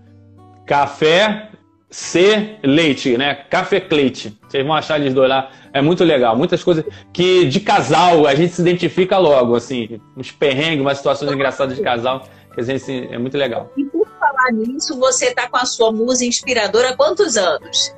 Café 0.67 1.51
C 1.91 2.57
Leite, 2.63 3.17
né? 3.17 3.35
Café 3.35 3.81
Cleite. 3.81 4.39
Vocês 4.49 4.65
vão 4.65 4.75
achar 4.75 4.99
eles 4.99 5.15
dois 5.15 5.29
lá. 5.29 5.51
É 5.73 5.83
muito 5.83 6.05
legal. 6.05 6.37
Muitas 6.37 6.63
coisas 6.63 6.85
que 7.13 7.47
de 7.47 7.61
casal 7.61 8.27
a 8.27 8.35
gente 8.35 8.55
se 8.55 8.63
identifica 8.63 9.19
logo, 9.19 9.55
assim. 9.55 10.01
Uns 10.17 10.31
perrengues, 10.31 10.81
umas 10.81 10.99
situações 10.99 11.31
engraçadas 11.33 11.77
de 11.77 11.83
casal. 11.83 12.27
Que 12.55 12.61
a 12.61 12.65
gente, 12.65 12.91
é 12.91 13.19
muito 13.19 13.37
legal. 13.37 13.71
E 13.77 13.85
por 13.85 14.09
falar 14.19 14.53
nisso, 14.53 14.99
você 14.99 15.27
está 15.27 15.49
com 15.49 15.57
a 15.57 15.65
sua 15.65 15.93
musa 15.93 16.25
inspiradora 16.25 16.91
há 16.91 16.97
quantos 16.97 17.37
anos? 17.37 17.95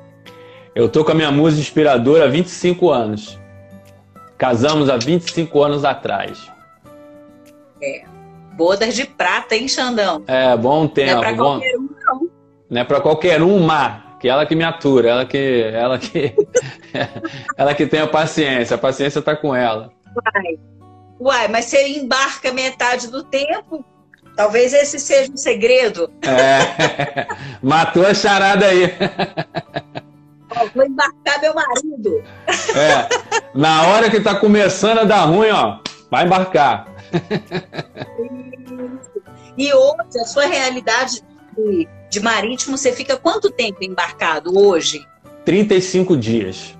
Eu 0.75 0.87
tô 0.87 1.03
com 1.03 1.11
a 1.11 1.15
minha 1.15 1.31
musa 1.31 1.59
inspiradora 1.59 2.25
há 2.25 2.27
25 2.27 2.89
anos. 2.89 3.39
Casamos 4.37 4.89
há 4.89 4.97
25 4.97 5.61
anos 5.61 5.83
atrás. 5.85 6.51
É. 7.81 8.03
Bodas 8.53 8.95
de 8.95 9.05
prata, 9.05 9.55
hein, 9.55 9.67
Xandão? 9.67 10.23
É, 10.27 10.55
bom 10.55 10.87
tempo. 10.87 11.13
Não 11.13 11.19
é 11.19 11.21
pra 11.21 11.33
bom... 11.33 11.43
qualquer 11.43 11.77
um, 11.77 11.89
não. 12.05 12.29
Não 12.69 12.81
é 12.81 12.83
pra 12.83 13.01
qualquer 13.01 13.41
um, 13.41 13.59
Mar. 13.59 14.17
Que 14.19 14.29
ela 14.29 14.45
que 14.45 14.55
me 14.55 14.63
atura, 14.63 15.09
ela 15.09 15.25
que. 15.25 15.63
Ela 15.73 15.97
que. 15.97 16.35
ela 17.57 17.73
que 17.73 17.87
tem 17.87 18.01
a 18.01 18.07
paciência. 18.07 18.75
A 18.75 18.79
paciência 18.79 19.21
tá 19.21 19.35
com 19.35 19.55
ela. 19.55 19.91
Uai. 20.15 20.59
Uai, 21.19 21.47
mas 21.47 21.65
você 21.65 21.87
embarca 21.87 22.53
metade 22.53 23.07
do 23.09 23.23
tempo. 23.23 23.83
Talvez 24.35 24.73
esse 24.73 24.99
seja 24.99 25.31
o 25.31 25.37
segredo. 25.37 26.11
É. 26.23 27.27
Matou 27.61 28.05
a 28.05 28.13
charada 28.13 28.65
aí. 28.65 28.93
Ó, 30.55 30.67
vou 30.73 30.85
embarcar 30.85 31.41
meu 31.41 31.53
marido. 31.53 32.23
É. 32.75 33.07
Na 33.53 33.87
hora 33.87 34.09
que 34.09 34.19
tá 34.19 34.35
começando 34.35 34.99
a 34.99 35.03
dar 35.03 35.25
ruim, 35.25 35.49
ó, 35.49 35.79
vai 36.09 36.25
embarcar. 36.25 36.90
E 39.57 39.73
hoje, 39.73 40.19
a 40.19 40.25
sua 40.25 40.45
realidade 40.45 41.21
de, 41.57 41.87
de 42.09 42.19
marítimo, 42.19 42.77
você 42.77 42.91
fica 42.91 43.17
quanto 43.17 43.51
tempo 43.51 43.83
embarcado 43.83 44.57
hoje? 44.57 45.05
35 45.45 46.15
dias. 46.15 46.77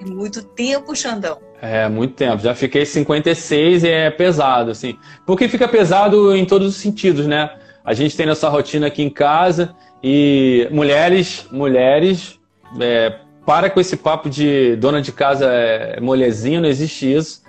É 0.00 0.04
muito 0.04 0.42
tempo, 0.42 0.94
Xandão. 0.96 1.38
É, 1.60 1.88
muito 1.88 2.14
tempo. 2.14 2.42
Já 2.42 2.54
fiquei 2.54 2.86
56 2.86 3.84
e 3.84 3.88
é 3.88 4.10
pesado, 4.10 4.70
assim. 4.70 4.96
Porque 5.26 5.46
fica 5.46 5.68
pesado 5.68 6.34
em 6.34 6.44
todos 6.44 6.68
os 6.68 6.76
sentidos, 6.76 7.26
né? 7.26 7.50
A 7.84 7.92
gente 7.92 8.16
tem 8.16 8.26
nossa 8.26 8.48
rotina 8.48 8.86
aqui 8.86 9.02
em 9.02 9.10
casa 9.10 9.74
e 10.02 10.66
mulheres, 10.70 11.46
mulheres, 11.50 12.38
é, 12.80 13.14
para 13.44 13.68
com 13.68 13.80
esse 13.80 13.96
papo 13.96 14.30
de 14.30 14.76
dona 14.76 15.02
de 15.02 15.12
casa 15.12 15.46
é 15.46 16.00
molezinha, 16.00 16.60
não 16.60 16.68
existe 16.68 17.12
isso. 17.12 17.42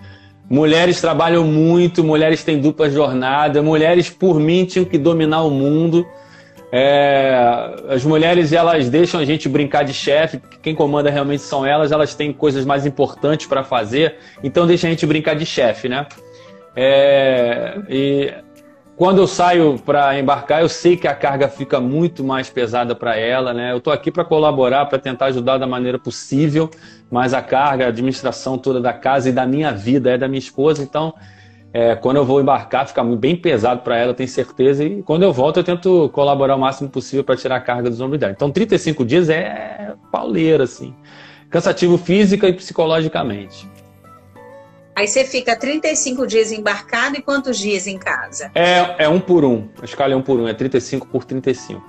Mulheres 0.49 0.99
trabalham 0.99 1.45
muito, 1.45 2.03
mulheres 2.03 2.43
têm 2.43 2.59
dupla 2.59 2.89
jornada, 2.89 3.61
mulheres, 3.61 4.09
por 4.09 4.39
mim, 4.39 4.65
tinham 4.65 4.85
que 4.85 4.97
dominar 4.97 5.43
o 5.43 5.49
mundo. 5.49 6.05
É, 6.73 7.73
as 7.89 8.05
mulheres 8.05 8.53
elas 8.53 8.89
deixam 8.89 9.19
a 9.19 9.25
gente 9.25 9.49
brincar 9.49 9.83
de 9.83 9.93
chefe, 9.93 10.41
quem 10.61 10.73
comanda 10.73 11.09
realmente 11.09 11.41
são 11.41 11.65
elas, 11.65 11.91
elas 11.91 12.15
têm 12.15 12.31
coisas 12.31 12.63
mais 12.63 12.85
importantes 12.85 13.45
para 13.45 13.61
fazer, 13.61 14.15
então 14.41 14.65
deixa 14.65 14.87
a 14.87 14.89
gente 14.89 15.05
brincar 15.05 15.35
de 15.35 15.45
chefe, 15.45 15.89
né? 15.89 16.07
É, 16.73 17.77
e 17.89 18.33
quando 19.01 19.17
eu 19.17 19.25
saio 19.25 19.79
para 19.79 20.19
embarcar, 20.19 20.61
eu 20.61 20.69
sei 20.69 20.95
que 20.95 21.07
a 21.07 21.15
carga 21.15 21.49
fica 21.49 21.79
muito 21.79 22.23
mais 22.23 22.51
pesada 22.51 22.93
para 22.93 23.17
ela, 23.17 23.51
né? 23.51 23.71
Eu 23.71 23.77
estou 23.77 23.91
aqui 23.91 24.11
para 24.11 24.23
colaborar, 24.23 24.85
para 24.85 24.99
tentar 24.99 25.25
ajudar 25.25 25.57
da 25.57 25.65
maneira 25.65 25.97
possível, 25.97 26.69
mas 27.09 27.33
a 27.33 27.41
carga, 27.41 27.85
a 27.85 27.87
administração 27.87 28.59
toda 28.59 28.79
da 28.79 28.93
casa 28.93 29.29
e 29.29 29.31
da 29.31 29.43
minha 29.43 29.71
vida 29.71 30.11
é 30.11 30.19
da 30.19 30.27
minha 30.27 30.37
esposa, 30.37 30.83
então 30.83 31.15
é, 31.73 31.95
quando 31.95 32.17
eu 32.17 32.25
vou 32.25 32.39
embarcar 32.39 32.87
fica 32.87 33.03
bem 33.03 33.35
pesado 33.35 33.81
para 33.81 33.97
ela, 33.97 34.13
tenho 34.13 34.29
certeza, 34.29 34.83
e 34.83 35.01
quando 35.01 35.23
eu 35.23 35.33
volto 35.33 35.57
eu 35.57 35.63
tento 35.63 36.07
colaborar 36.13 36.55
o 36.55 36.59
máximo 36.59 36.87
possível 36.87 37.23
para 37.23 37.35
tirar 37.35 37.55
a 37.55 37.59
carga 37.59 37.89
dos 37.89 37.99
ombros 37.99 38.19
dela. 38.19 38.33
Então 38.33 38.51
35 38.51 39.03
dias 39.03 39.29
é 39.29 39.95
pauleira, 40.11 40.65
assim, 40.65 40.93
cansativo 41.49 41.97
física 41.97 42.47
e 42.47 42.53
psicologicamente. 42.53 43.67
Aí 45.01 45.07
você 45.07 45.25
fica 45.25 45.55
35 45.55 46.27
dias 46.27 46.51
embarcado 46.51 47.17
e 47.17 47.23
quantos 47.23 47.57
dias 47.57 47.87
em 47.87 47.97
casa? 47.97 48.51
É, 48.53 49.05
é 49.05 49.09
um 49.09 49.19
por 49.19 49.43
um. 49.43 49.67
A 49.81 49.85
escala 49.85 50.13
é 50.13 50.15
um 50.15 50.21
por 50.21 50.39
um, 50.39 50.47
é 50.47 50.53
35 50.53 51.07
por 51.07 51.25
35. 51.25 51.83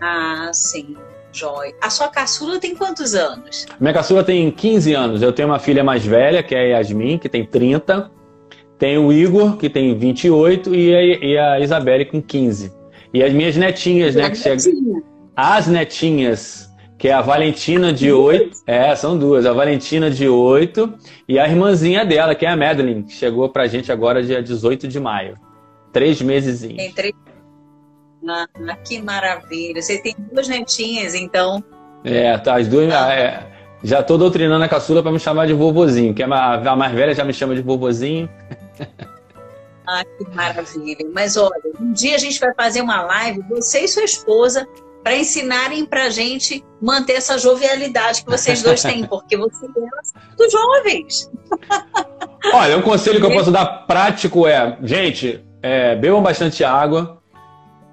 Ah, 0.00 0.48
sim. 0.50 0.96
Joia. 1.30 1.74
A 1.78 1.90
sua 1.90 2.08
caçula 2.08 2.58
tem 2.58 2.74
quantos 2.74 3.14
anos? 3.14 3.66
Minha 3.78 3.92
caçula 3.92 4.24
tem 4.24 4.50
15 4.50 4.94
anos. 4.94 5.20
Eu 5.20 5.30
tenho 5.30 5.48
uma 5.48 5.58
filha 5.58 5.84
mais 5.84 6.02
velha, 6.02 6.42
que 6.42 6.54
é 6.54 6.74
a 6.74 6.78
Yasmin, 6.78 7.18
que 7.18 7.28
tem 7.28 7.44
30. 7.44 8.10
Tem 8.78 8.96
o 8.96 9.12
Igor, 9.12 9.58
que 9.58 9.68
tem 9.68 9.94
28, 9.94 10.74
e 10.74 10.94
a, 10.94 11.02
e 11.02 11.36
a 11.36 11.60
Isabelle 11.60 12.06
com 12.06 12.22
15. 12.22 12.72
E 13.12 13.22
as 13.22 13.30
minhas 13.30 13.58
netinhas, 13.58 14.14
né? 14.14 14.30
Que 14.30 14.36
chegam. 14.36 15.02
As 15.36 15.66
netinhas 15.66 16.69
que 17.00 17.08
é 17.08 17.14
a 17.14 17.22
Valentina 17.22 17.94
de 17.94 18.12
8. 18.12 18.58
É, 18.66 18.94
são 18.94 19.16
duas. 19.16 19.46
A 19.46 19.54
Valentina 19.54 20.10
de 20.10 20.28
8 20.28 20.94
e 21.26 21.38
a 21.38 21.48
irmãzinha 21.48 22.04
dela, 22.04 22.34
que 22.34 22.44
é 22.44 22.50
a 22.50 22.56
Madeline, 22.56 23.04
que 23.04 23.14
chegou 23.14 23.48
pra 23.48 23.66
gente 23.66 23.90
agora 23.90 24.22
dia 24.22 24.42
18 24.42 24.86
de 24.86 25.00
maio. 25.00 25.34
Três 25.94 26.20
meses. 26.20 26.60
Tem 26.60 26.92
três. 26.92 27.14
Ah, 28.28 28.46
que 28.84 29.00
maravilha. 29.00 29.80
Você 29.80 29.96
tem 29.96 30.14
duas 30.30 30.46
netinhas, 30.46 31.14
então. 31.14 31.64
É, 32.04 32.36
tá, 32.36 32.58
as 32.58 32.68
duas. 32.68 32.92
Ah. 32.92 33.14
É, 33.14 33.46
já 33.82 34.02
tô 34.02 34.18
doutrinando 34.18 34.62
a 34.62 34.68
caçula 34.68 35.02
para 35.02 35.10
me 35.10 35.18
chamar 35.18 35.46
de 35.46 35.54
vovozinho, 35.54 36.12
que 36.12 36.22
a 36.22 36.28
mais 36.28 36.92
velha 36.92 37.14
já 37.14 37.24
me 37.24 37.32
chama 37.32 37.54
de 37.54 37.62
vovozinho. 37.62 38.28
Ah, 39.86 40.04
que 40.04 40.36
maravilha. 40.36 41.04
Mas 41.12 41.36
olha, 41.36 41.50
um 41.80 41.92
dia 41.92 42.14
a 42.14 42.18
gente 42.18 42.38
vai 42.38 42.54
fazer 42.54 42.82
uma 42.82 43.02
live, 43.02 43.42
você 43.48 43.80
e 43.80 43.88
sua 43.88 44.04
esposa, 44.04 44.68
para 45.02 45.16
ensinarem 45.16 45.84
para 45.84 46.10
gente 46.10 46.64
manter 46.80 47.14
essa 47.14 47.38
jovialidade 47.38 48.24
que 48.24 48.30
vocês 48.30 48.62
dois 48.62 48.82
têm, 48.82 49.04
porque 49.08 49.36
vocês 49.36 49.60
são 49.60 49.82
muito 50.28 50.50
jovens. 50.50 51.30
Olha, 52.52 52.76
um 52.78 52.82
conselho 52.82 53.20
que 53.20 53.26
eu 53.26 53.32
posso 53.32 53.50
dar 53.50 53.86
prático 53.86 54.46
é, 54.46 54.76
gente, 54.82 55.44
é, 55.62 55.94
bebam 55.94 56.22
bastante 56.22 56.64
água, 56.64 57.20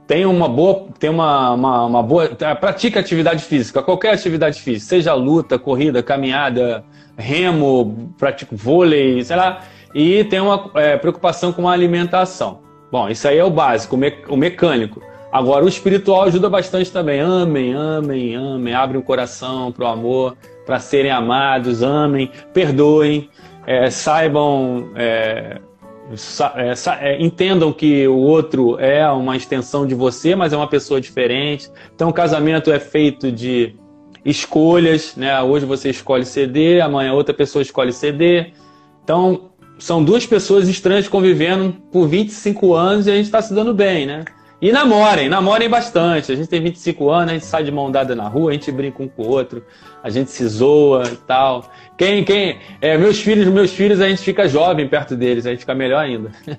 tem 0.07 0.25
uma 0.25 0.47
boa, 0.47 0.87
tem 0.97 1.09
uma, 1.09 1.51
uma, 1.51 1.85
uma 1.85 2.03
boa, 2.03 2.29
pratica 2.59 2.99
atividade 2.99 3.43
física, 3.43 3.83
qualquer 3.83 4.13
atividade 4.13 4.61
física, 4.61 4.87
seja 4.87 5.13
luta, 5.13 5.59
corrida, 5.59 6.01
caminhada, 6.01 6.83
remo, 7.17 8.13
pratica 8.17 8.55
vôlei, 8.55 9.21
sei 9.23 9.35
lá, 9.35 9.63
e 9.93 10.23
tem 10.23 10.39
uma 10.39 10.71
é, 10.75 10.95
preocupação 10.95 11.51
com 11.51 11.67
a 11.67 11.73
alimentação. 11.73 12.61
Bom, 12.89 13.09
isso 13.09 13.27
aí 13.27 13.37
é 13.37 13.43
o 13.43 13.49
básico, 13.49 13.97
o 14.29 14.37
mecânico. 14.37 15.01
Agora, 15.31 15.65
o 15.65 15.67
espiritual 15.67 16.23
ajuda 16.23 16.49
bastante 16.49 16.91
também. 16.91 17.19
Amem, 17.19 17.73
amem, 17.73 18.35
amem. 18.35 18.73
Abre 18.73 18.97
o 18.97 19.01
coração 19.01 19.71
para 19.71 19.85
o 19.85 19.87
amor, 19.87 20.37
para 20.65 20.79
serem 20.79 21.11
amados. 21.11 21.83
Amem, 21.83 22.31
perdoem, 22.53 23.29
é, 23.65 23.89
saibam, 23.89 24.89
é, 24.95 25.59
é, 26.55 26.73
é, 27.01 27.21
entendam 27.21 27.73
que 27.73 28.07
o 28.07 28.15
outro 28.15 28.79
é 28.79 29.09
uma 29.11 29.35
extensão 29.35 29.85
de 29.85 29.93
você, 29.93 30.35
mas 30.35 30.53
é 30.53 30.57
uma 30.57 30.67
pessoa 30.67 31.01
diferente. 31.01 31.69
Então, 31.93 32.09
o 32.09 32.13
casamento 32.13 32.71
é 32.71 32.79
feito 32.79 33.29
de 33.29 33.75
escolhas. 34.23 35.15
Né? 35.17 35.41
Hoje 35.41 35.65
você 35.65 35.89
escolhe 35.89 36.25
CD, 36.25 36.79
amanhã 36.79 37.13
outra 37.13 37.33
pessoa 37.33 37.61
escolhe 37.61 37.91
CD. 37.91 38.53
Então, 39.03 39.51
são 39.77 40.03
duas 40.03 40.25
pessoas 40.25 40.67
estranhas 40.67 41.07
convivendo 41.07 41.75
por 41.91 42.07
25 42.07 42.73
anos 42.73 43.07
e 43.07 43.11
a 43.11 43.15
gente 43.15 43.25
está 43.25 43.41
se 43.41 43.53
dando 43.53 43.73
bem, 43.73 44.05
né? 44.05 44.25
E 44.59 44.71
namorem, 44.71 45.29
namorem 45.29 45.69
bastante. 45.69 46.31
A 46.31 46.35
gente 46.35 46.47
tem 46.47 46.61
25 46.61 47.09
anos, 47.09 47.29
a 47.29 47.33
gente 47.33 47.45
sai 47.45 47.63
de 47.63 47.71
mão 47.71 47.91
dada 47.91 48.15
na 48.15 48.27
rua, 48.27 48.49
a 48.49 48.53
gente 48.53 48.71
brinca 48.71 49.03
um 49.03 49.07
com 49.07 49.21
o 49.21 49.27
outro, 49.27 49.63
a 50.01 50.09
gente 50.09 50.31
se 50.31 50.47
zoa 50.47 51.03
e 51.11 51.15
tal. 51.15 51.71
Quem, 51.95 52.23
quem, 52.23 52.59
é, 52.81 52.97
meus 52.97 53.19
filhos, 53.19 53.47
meus 53.47 53.71
filhos, 53.71 54.01
a 54.01 54.09
gente 54.09 54.21
fica 54.21 54.47
jovem 54.47 54.87
perto 54.87 55.15
deles, 55.15 55.45
a 55.45 55.51
gente 55.51 55.59
fica 55.59 55.75
melhor 55.75 56.03
ainda. 56.03 56.31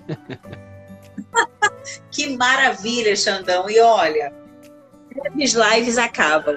que 2.12 2.36
maravilha, 2.36 3.16
Xandão. 3.16 3.68
E 3.68 3.80
olha, 3.80 4.32
as 5.42 5.52
lives 5.52 5.98
acabam, 5.98 6.56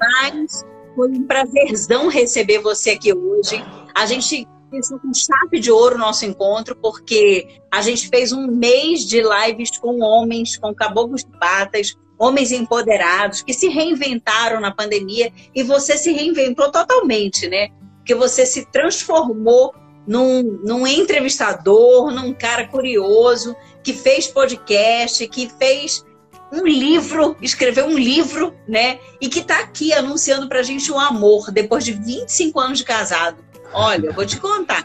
mas 0.00 0.64
foi 0.96 1.10
um 1.10 1.22
prazerzão 1.24 2.08
receber 2.08 2.60
você 2.60 2.92
aqui 2.92 3.12
hoje. 3.12 3.62
A 3.94 4.06
gente 4.06 4.48
fechou 4.70 4.98
com 4.98 5.12
chave 5.12 5.60
de 5.60 5.70
ouro 5.70 5.96
o 5.96 5.98
nosso 5.98 6.24
encontro, 6.24 6.76
porque 6.76 7.60
a 7.70 7.80
gente 7.82 8.08
fez 8.08 8.32
um 8.32 8.46
mês 8.46 9.00
de 9.00 9.22
lives 9.22 9.76
com 9.78 10.00
homens, 10.00 10.56
com 10.56 10.74
caboclos 10.74 11.24
de 11.24 11.38
patas, 11.38 11.96
homens 12.18 12.52
empoderados, 12.52 13.42
que 13.42 13.52
se 13.52 13.68
reinventaram 13.68 14.60
na 14.60 14.70
pandemia 14.72 15.32
e 15.54 15.62
você 15.62 15.96
se 15.96 16.12
reinventou 16.12 16.70
totalmente, 16.70 17.48
né? 17.48 17.68
Porque 17.98 18.14
você 18.14 18.44
se 18.44 18.66
transformou 18.70 19.74
num, 20.06 20.42
num 20.64 20.86
entrevistador, 20.86 22.10
num 22.10 22.32
cara 22.32 22.66
curioso, 22.66 23.54
que 23.84 23.92
fez 23.92 24.26
podcast, 24.26 25.26
que 25.28 25.48
fez 25.58 26.04
um 26.50 26.66
livro, 26.66 27.36
escreveu 27.42 27.86
um 27.86 27.98
livro, 27.98 28.54
né? 28.66 28.98
E 29.20 29.28
que 29.28 29.40
está 29.40 29.60
aqui 29.60 29.92
anunciando 29.92 30.48
para 30.48 30.60
a 30.60 30.62
gente 30.62 30.90
o 30.90 30.98
amor, 30.98 31.50
depois 31.50 31.84
de 31.84 31.92
25 31.92 32.58
anos 32.58 32.78
de 32.78 32.84
casado. 32.84 33.44
Olha, 33.72 34.06
eu 34.06 34.12
vou 34.12 34.26
te 34.26 34.38
contar. 34.38 34.84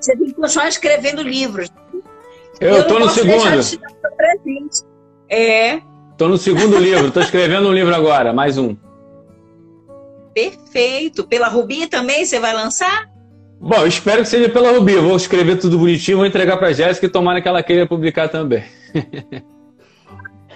Você 0.00 0.16
tem 0.16 0.26
que 0.26 0.34
continuar 0.34 0.68
escrevendo 0.68 1.22
livros. 1.22 1.68
Eu, 2.60 2.80
estou 2.80 3.00
no 3.00 3.08
segundo. 3.08 3.60
De 3.60 3.80
é. 5.28 5.80
Estou 6.10 6.28
no 6.28 6.36
segundo 6.36 6.78
livro, 6.78 7.08
estou 7.08 7.22
escrevendo 7.22 7.68
um 7.68 7.72
livro 7.72 7.94
agora, 7.94 8.32
mais 8.32 8.58
um. 8.58 8.76
Perfeito. 10.34 11.24
Pela 11.24 11.48
Rubi 11.48 11.86
também 11.86 12.24
você 12.24 12.38
vai 12.38 12.54
lançar? 12.54 13.10
Bom, 13.58 13.86
espero 13.86 14.22
que 14.22 14.28
seja 14.28 14.48
pela 14.48 14.72
Rubi. 14.72 14.92
Eu 14.92 15.02
vou 15.02 15.16
escrever 15.16 15.58
tudo 15.58 15.78
bonitinho, 15.78 16.18
vou 16.18 16.26
entregar 16.26 16.56
para 16.56 16.72
Jéssica 16.72 17.06
e 17.06 17.08
tomara 17.08 17.40
que 17.40 17.48
ela 17.48 17.62
queira 17.62 17.86
publicar 17.86 18.28
também. 18.28 18.64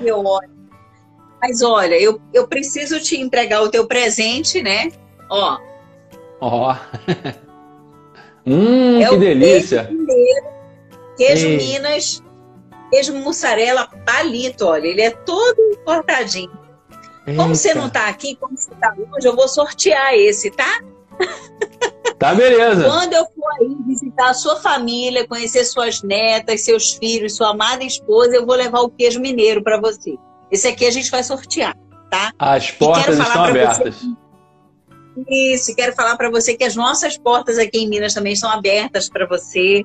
Eu 0.01 0.23
Mas 1.41 1.63
olha, 1.63 1.99
eu, 1.99 2.21
eu 2.35 2.47
preciso 2.47 3.01
te 3.01 3.19
entregar 3.19 3.63
o 3.63 3.71
teu 3.71 3.87
presente, 3.87 4.63
né? 4.63 4.91
Ó, 5.31 5.59
Ó. 6.41 6.73
Oh. 6.73 6.77
hum, 8.47 9.01
é 9.01 9.09
que 9.09 9.17
delícia. 9.17 9.85
Queijo, 9.85 9.99
mineiro, 9.99 10.47
queijo 11.17 11.49
Minas, 11.49 12.23
queijo 12.91 13.15
mussarela 13.15 13.89
palito, 14.05 14.67
olha, 14.67 14.87
ele 14.87 15.03
é 15.03 15.11
todo 15.11 15.79
cortadinho. 15.85 16.67
Eita. 17.27 17.43
Como 17.43 17.55
você 17.55 17.75
não 17.75 17.89
está 17.89 18.09
aqui, 18.09 18.37
como 18.37 18.57
você 18.57 18.73
está 18.73 18.95
hoje, 18.95 19.27
eu 19.27 19.35
vou 19.35 19.49
sortear 19.49 20.15
esse, 20.15 20.51
tá? 20.51 20.81
Tá, 22.19 22.35
beleza. 22.35 22.85
Quando 22.85 23.13
eu 23.13 23.25
for 23.27 23.53
aí 23.61 23.77
visitar 23.87 24.31
a 24.31 24.35
sua 24.35 24.57
família, 24.57 25.27
conhecer 25.27 25.65
suas 25.65 26.03
netas, 26.03 26.63
seus 26.63 26.95
filhos, 26.95 27.37
sua 27.37 27.51
amada 27.51 27.85
esposa, 27.85 28.37
eu 28.37 28.47
vou 28.47 28.55
levar 28.55 28.81
o 28.81 28.89
queijo 28.89 29.21
mineiro 29.21 29.63
para 29.63 29.79
você. 29.81 30.17
Esse 30.51 30.69
aqui 30.69 30.87
a 30.87 30.91
gente 30.91 31.11
vai 31.11 31.23
sortear, 31.23 31.77
tá? 32.11 32.33
As 32.39 32.71
portas 32.71 33.19
estão 33.19 33.45
abertas. 33.45 33.97
Você 33.97 34.17
isso, 35.29 35.75
quero 35.75 35.95
falar 35.95 36.17
para 36.17 36.31
você 36.31 36.57
que 36.57 36.65
as 36.65 36.77
nossas 36.77 37.17
portas 37.17 37.59
aqui 37.59 37.79
em 37.79 37.89
Minas 37.89 38.15
também 38.15 38.33
estão 38.33 38.51
abertas 38.51 39.09
para 39.09 39.27
você, 39.27 39.85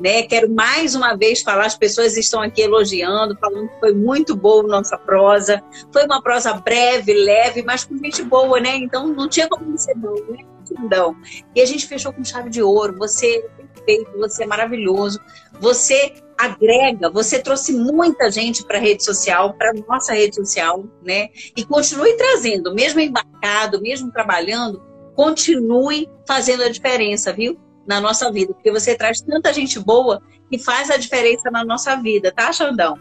né? 0.00 0.22
Quero 0.22 0.50
mais 0.50 0.94
uma 0.94 1.14
vez 1.14 1.42
falar, 1.42 1.66
as 1.66 1.76
pessoas 1.76 2.16
estão 2.16 2.40
aqui 2.40 2.62
elogiando, 2.62 3.36
falando 3.38 3.68
que 3.68 3.80
foi 3.80 3.92
muito 3.92 4.34
boa 4.34 4.62
nossa 4.62 4.96
prosa. 4.96 5.62
Foi 5.92 6.04
uma 6.04 6.22
prosa 6.22 6.54
breve, 6.54 7.12
leve, 7.12 7.62
mas 7.62 7.84
com 7.84 7.96
gente 7.98 8.22
boa, 8.22 8.60
né? 8.60 8.76
Então 8.76 9.08
não 9.08 9.28
tinha 9.28 9.48
como 9.48 9.76
ser 9.76 9.96
não, 9.96 10.14
né? 10.14 10.44
Não. 10.90 11.16
E 11.54 11.60
a 11.60 11.66
gente 11.66 11.86
fechou 11.86 12.12
com 12.12 12.24
chave 12.24 12.48
de 12.48 12.62
ouro. 12.62 12.96
Você 12.98 13.44
é 13.58 13.62
perfeito, 13.64 14.18
você 14.18 14.44
é 14.44 14.46
maravilhoso. 14.46 15.20
Você 15.60 16.14
agrega, 16.40 17.10
você 17.10 17.38
trouxe 17.38 17.72
muita 17.72 18.30
gente 18.30 18.64
para 18.64 18.78
a 18.78 18.80
rede 18.80 19.04
social, 19.04 19.54
para 19.54 19.72
nossa 19.86 20.14
rede 20.14 20.36
social, 20.36 20.84
né? 21.04 21.28
E 21.56 21.64
continue 21.64 22.16
trazendo, 22.16 22.74
mesmo 22.74 23.00
embarcado, 23.00 23.80
mesmo 23.80 24.10
trabalhando, 24.10 24.82
continue 25.14 26.08
fazendo 26.26 26.62
a 26.62 26.68
diferença, 26.70 27.32
viu? 27.32 27.58
Na 27.86 28.00
nossa 28.00 28.30
vida, 28.32 28.54
porque 28.54 28.70
você 28.70 28.94
traz 28.94 29.20
tanta 29.20 29.52
gente 29.52 29.78
boa 29.78 30.22
que 30.50 30.58
faz 30.58 30.90
a 30.90 30.96
diferença 30.96 31.50
na 31.50 31.64
nossa 31.64 31.96
vida, 31.96 32.32
tá, 32.32 32.52
Xandão? 32.52 32.98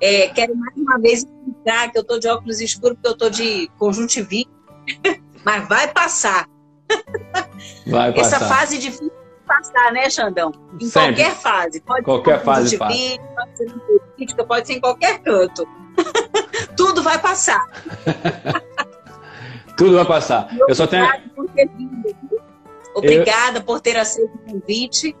É, 0.00 0.28
quero 0.28 0.56
mais 0.56 0.76
uma 0.76 0.98
vez 0.98 1.24
explicar 1.24 1.90
que 1.92 1.98
eu 1.98 2.04
tô 2.04 2.18
de 2.18 2.28
óculos 2.28 2.60
escuros, 2.60 2.96
porque 2.96 3.08
eu 3.08 3.16
tô 3.16 3.28
de 3.28 3.70
conjuntivite, 3.78 4.50
mas 5.44 5.68
vai 5.68 5.92
passar. 5.92 6.48
Vai 7.86 8.12
passar. 8.12 8.36
Essa 8.36 8.48
fase 8.48 8.78
difícil 8.78 9.21
passar, 9.52 9.92
né, 9.92 10.08
Xandão? 10.08 10.52
Em 10.80 10.86
Sempre. 10.86 11.16
qualquer 11.16 11.34
fase. 11.36 11.80
Pode 11.80 12.04
qualquer 12.04 12.38
ser 12.38 12.44
fase 12.44 12.78
pode 12.78 13.56
ser 13.56 13.72
política, 13.72 14.44
pode 14.44 14.66
ser 14.66 14.72
em 14.74 14.80
qualquer 14.80 15.18
canto. 15.18 15.66
Tudo 16.76 17.02
vai 17.02 17.18
passar. 17.18 17.66
Tudo 19.76 19.96
vai 19.96 20.04
passar. 20.04 20.48
Eu 20.68 20.74
só 20.74 20.86
tenho. 20.86 21.06
Por 21.34 21.48
ter 21.50 21.68
vindo. 21.76 22.14
Obrigada 22.94 23.58
eu... 23.58 23.62
por 23.62 23.80
ter 23.80 23.96
aceito 23.96 24.34
o 24.34 24.50
convite. 24.50 25.14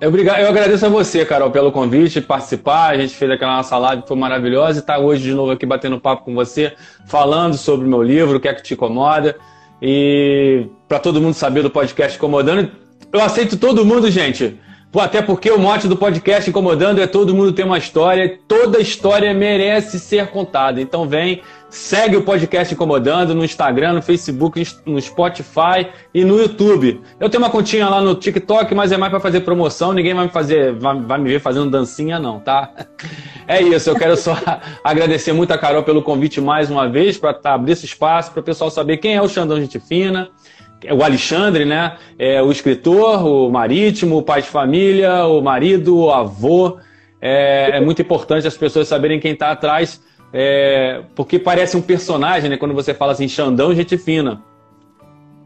Eu, 0.00 0.14
eu 0.14 0.48
agradeço 0.48 0.84
a 0.84 0.88
você, 0.88 1.24
Carol, 1.24 1.50
pelo 1.50 1.72
convite, 1.72 2.20
participar. 2.20 2.90
A 2.90 2.96
gente 2.96 3.14
fez 3.14 3.30
aquela 3.30 3.56
nossa 3.56 3.78
live, 3.78 4.02
foi 4.06 4.16
maravilhosa. 4.16 4.78
E 4.78 4.80
estar 4.80 4.94
tá 4.94 5.00
hoje 5.00 5.22
de 5.22 5.34
novo 5.34 5.52
aqui 5.52 5.64
batendo 5.64 6.00
papo 6.00 6.24
com 6.24 6.34
você, 6.34 6.74
falando 7.06 7.56
sobre 7.56 7.86
o 7.86 7.88
meu 7.88 8.02
livro, 8.02 8.36
o 8.36 8.40
que 8.40 8.48
é 8.48 8.54
que 8.54 8.62
te 8.62 8.74
incomoda. 8.74 9.36
E 9.80 10.66
para 10.88 10.98
todo 10.98 11.20
mundo 11.20 11.34
saber 11.34 11.62
do 11.62 11.70
podcast 11.70 12.16
Incomodando, 12.16 12.70
eu 13.12 13.20
aceito 13.20 13.56
todo 13.56 13.84
mundo, 13.84 14.10
gente. 14.10 14.58
Até 15.00 15.20
porque 15.20 15.50
o 15.50 15.58
mote 15.58 15.88
do 15.88 15.96
podcast 15.96 16.48
Incomodando 16.48 17.00
é 17.00 17.06
todo 17.06 17.34
mundo 17.34 17.52
tem 17.52 17.64
uma 17.64 17.78
história, 17.78 18.38
toda 18.46 18.80
história 18.80 19.34
merece 19.34 19.98
ser 19.98 20.28
contada. 20.28 20.80
Então 20.80 21.08
vem, 21.08 21.42
segue 21.68 22.16
o 22.16 22.22
podcast 22.22 22.72
Incomodando 22.72 23.34
no 23.34 23.44
Instagram, 23.44 23.94
no 23.94 24.02
Facebook, 24.02 24.64
no 24.86 25.00
Spotify 25.00 25.88
e 26.14 26.24
no 26.24 26.38
YouTube. 26.38 27.00
Eu 27.18 27.28
tenho 27.28 27.42
uma 27.42 27.50
continha 27.50 27.88
lá 27.88 28.00
no 28.00 28.14
TikTok, 28.14 28.72
mas 28.72 28.92
é 28.92 28.96
mais 28.96 29.10
para 29.10 29.18
fazer 29.18 29.40
promoção, 29.40 29.92
ninguém 29.92 30.14
vai 30.14 30.26
me 30.26 30.30
fazer, 30.30 30.72
vai, 30.74 31.00
vai, 31.00 31.18
me 31.18 31.28
ver 31.28 31.40
fazendo 31.40 31.68
dancinha 31.68 32.18
não, 32.18 32.38
tá? 32.38 32.70
É 33.46 33.60
isso, 33.60 33.90
eu 33.90 33.94
quero 33.94 34.16
só 34.16 34.34
agradecer 34.82 35.34
muito 35.34 35.52
a 35.52 35.58
Carol 35.58 35.82
pelo 35.82 36.00
convite 36.00 36.40
mais 36.40 36.70
uma 36.70 36.88
vez 36.88 37.18
para 37.18 37.34
tá, 37.34 37.52
abrir 37.52 37.72
esse 37.72 37.84
espaço 37.84 38.32
para 38.32 38.40
o 38.40 38.42
pessoal 38.42 38.70
saber 38.70 38.96
quem 38.96 39.16
é 39.16 39.20
o 39.20 39.28
Xandão 39.28 39.60
Gente 39.60 39.78
Fina 39.78 40.30
o 40.92 41.02
Alexandre, 41.02 41.64
né? 41.64 41.96
É 42.18 42.42
o 42.42 42.50
escritor, 42.50 43.24
o 43.26 43.50
marítimo, 43.50 44.18
o 44.18 44.22
pai 44.22 44.42
de 44.42 44.48
família, 44.48 45.26
o 45.26 45.40
marido, 45.40 45.96
o 45.96 46.10
avô. 46.10 46.78
É, 47.20 47.78
é 47.78 47.80
muito 47.80 48.02
importante 48.02 48.46
as 48.46 48.56
pessoas 48.56 48.86
saberem 48.88 49.18
quem 49.18 49.32
está 49.32 49.50
atrás, 49.50 50.00
é, 50.32 51.02
porque 51.14 51.38
parece 51.38 51.76
um 51.76 51.82
personagem, 51.82 52.50
né? 52.50 52.56
Quando 52.56 52.74
você 52.74 52.92
fala 52.92 53.12
assim, 53.12 53.28
Xandão, 53.28 53.74
gente 53.74 53.96
fina. 53.96 54.42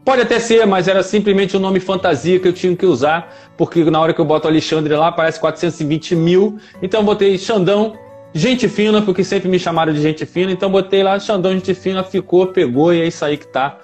Pode 0.03 0.23
até 0.23 0.39
ser, 0.39 0.65
mas 0.65 0.87
era 0.87 1.03
simplesmente 1.03 1.55
um 1.55 1.59
nome 1.59 1.79
fantasia 1.79 2.39
que 2.39 2.47
eu 2.47 2.53
tinha 2.53 2.75
que 2.75 2.85
usar, 2.85 3.31
porque 3.55 3.83
na 3.83 4.01
hora 4.01 4.13
que 4.13 4.19
eu 4.19 4.25
boto 4.25 4.47
Alexandre 4.47 4.93
lá, 4.95 5.09
aparece 5.09 5.39
420 5.39 6.15
mil. 6.15 6.57
Então 6.81 7.01
eu 7.01 7.05
botei 7.05 7.37
Xandão, 7.37 7.93
gente 8.33 8.67
fina, 8.67 9.01
porque 9.01 9.23
sempre 9.23 9.47
me 9.47 9.59
chamaram 9.59 9.93
de 9.93 10.01
gente 10.01 10.25
fina. 10.25 10.51
Então 10.51 10.71
botei 10.71 11.03
lá 11.03 11.19
Xandão, 11.19 11.53
gente 11.53 11.73
fina, 11.75 12.03
ficou, 12.03 12.47
pegou 12.47 12.93
e 12.93 13.01
é 13.01 13.07
isso 13.07 13.23
aí 13.23 13.37
que 13.37 13.47
tá. 13.47 13.77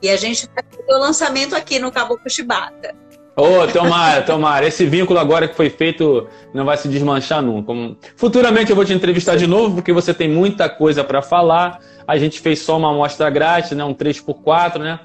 E 0.02 0.10
a 0.10 0.16
gente 0.16 0.46
vai 0.54 0.62
ter 0.62 0.94
o 0.94 0.98
lançamento 0.98 1.56
aqui 1.56 1.78
no 1.78 1.90
Caboclo 1.90 2.28
Chibata. 2.28 2.94
Ô, 3.36 3.60
oh, 3.60 3.66
tomara, 3.66 4.22
tomara. 4.22 4.66
Esse 4.66 4.86
vínculo 4.86 5.18
agora 5.18 5.46
que 5.46 5.54
foi 5.54 5.68
feito 5.68 6.26
não 6.54 6.64
vai 6.64 6.78
se 6.78 6.88
desmanchar 6.88 7.42
nunca. 7.42 7.70
Futuramente 8.16 8.70
eu 8.70 8.76
vou 8.76 8.84
te 8.84 8.94
entrevistar 8.94 9.36
de 9.36 9.46
novo, 9.46 9.74
porque 9.74 9.92
você 9.92 10.14
tem 10.14 10.26
muita 10.26 10.70
coisa 10.70 11.04
para 11.04 11.20
falar. 11.20 11.78
A 12.08 12.16
gente 12.16 12.40
fez 12.40 12.60
só 12.60 12.78
uma 12.78 12.90
amostra 12.90 13.28
grátis, 13.28 13.72
né? 13.72 13.84
um 13.84 13.92
3x4, 13.92 14.78
né? 14.78 15.00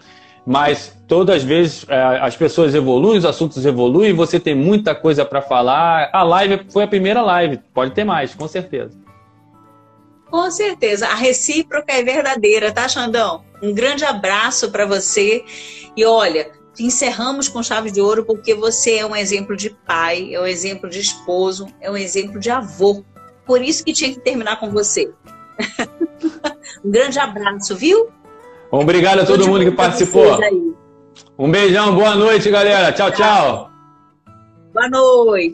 Mas 0.46 0.98
todas 1.10 1.36
as 1.36 1.44
vezes 1.44 1.86
é, 1.90 2.20
as 2.22 2.38
pessoas 2.38 2.74
evoluem, 2.74 3.18
os 3.18 3.26
assuntos 3.26 3.66
evoluem, 3.66 4.14
você 4.14 4.40
tem 4.40 4.56
muita 4.56 4.96
coisa 4.96 5.26
para 5.26 5.42
falar. 5.42 6.10
A 6.14 6.24
live 6.24 6.62
foi 6.70 6.86
a 6.86 6.88
primeira 6.88 7.22
live, 7.22 7.60
pode 7.74 7.92
ter 7.92 8.06
mais, 8.06 8.34
com 8.34 8.48
certeza. 8.48 8.98
Com 10.32 10.50
certeza, 10.50 11.06
a 11.08 11.16
recíproca 11.16 11.92
é 11.92 12.02
verdadeira, 12.02 12.72
tá, 12.72 12.88
Xandão? 12.88 13.44
Um 13.62 13.74
grande 13.74 14.06
abraço 14.06 14.72
para 14.72 14.86
você. 14.86 15.44
E 15.96 16.06
olha, 16.06 16.50
encerramos 16.86 17.48
com 17.48 17.62
chave 17.62 17.92
de 17.92 18.02
ouro 18.02 18.24
porque 18.26 18.54
você 18.54 18.96
é 18.96 19.06
um 19.06 19.16
exemplo 19.16 19.56
de 19.56 19.70
pai, 19.70 20.34
é 20.34 20.40
um 20.40 20.46
exemplo 20.46 20.90
de 20.90 21.00
esposo, 21.00 21.68
é 21.80 21.90
um 21.90 21.98
exemplo 21.98 22.40
de 22.40 22.50
avô. 22.50 23.04
Por 23.46 23.62
isso 23.62 23.84
que 23.84 23.94
tinha 23.94 24.12
que 24.12 24.20
terminar 24.20 24.60
com 24.60 24.70
você. 24.70 25.12
um 26.84 26.92
grande 26.92 27.20
abraço, 27.20 27.76
viu? 27.76 28.10
Obrigado 28.72 29.20
a 29.20 29.26
todo 29.26 29.48
mundo 29.48 29.66
que 29.66 29.72
participou. 29.72 30.40
Um 31.38 31.52
beijão, 31.52 31.94
boa 31.96 32.16
noite, 32.16 32.50
galera. 32.50 32.92
Tchau, 32.94 33.12
tchau. 33.12 33.72
Boa 34.74 34.90
noite. 34.90 35.50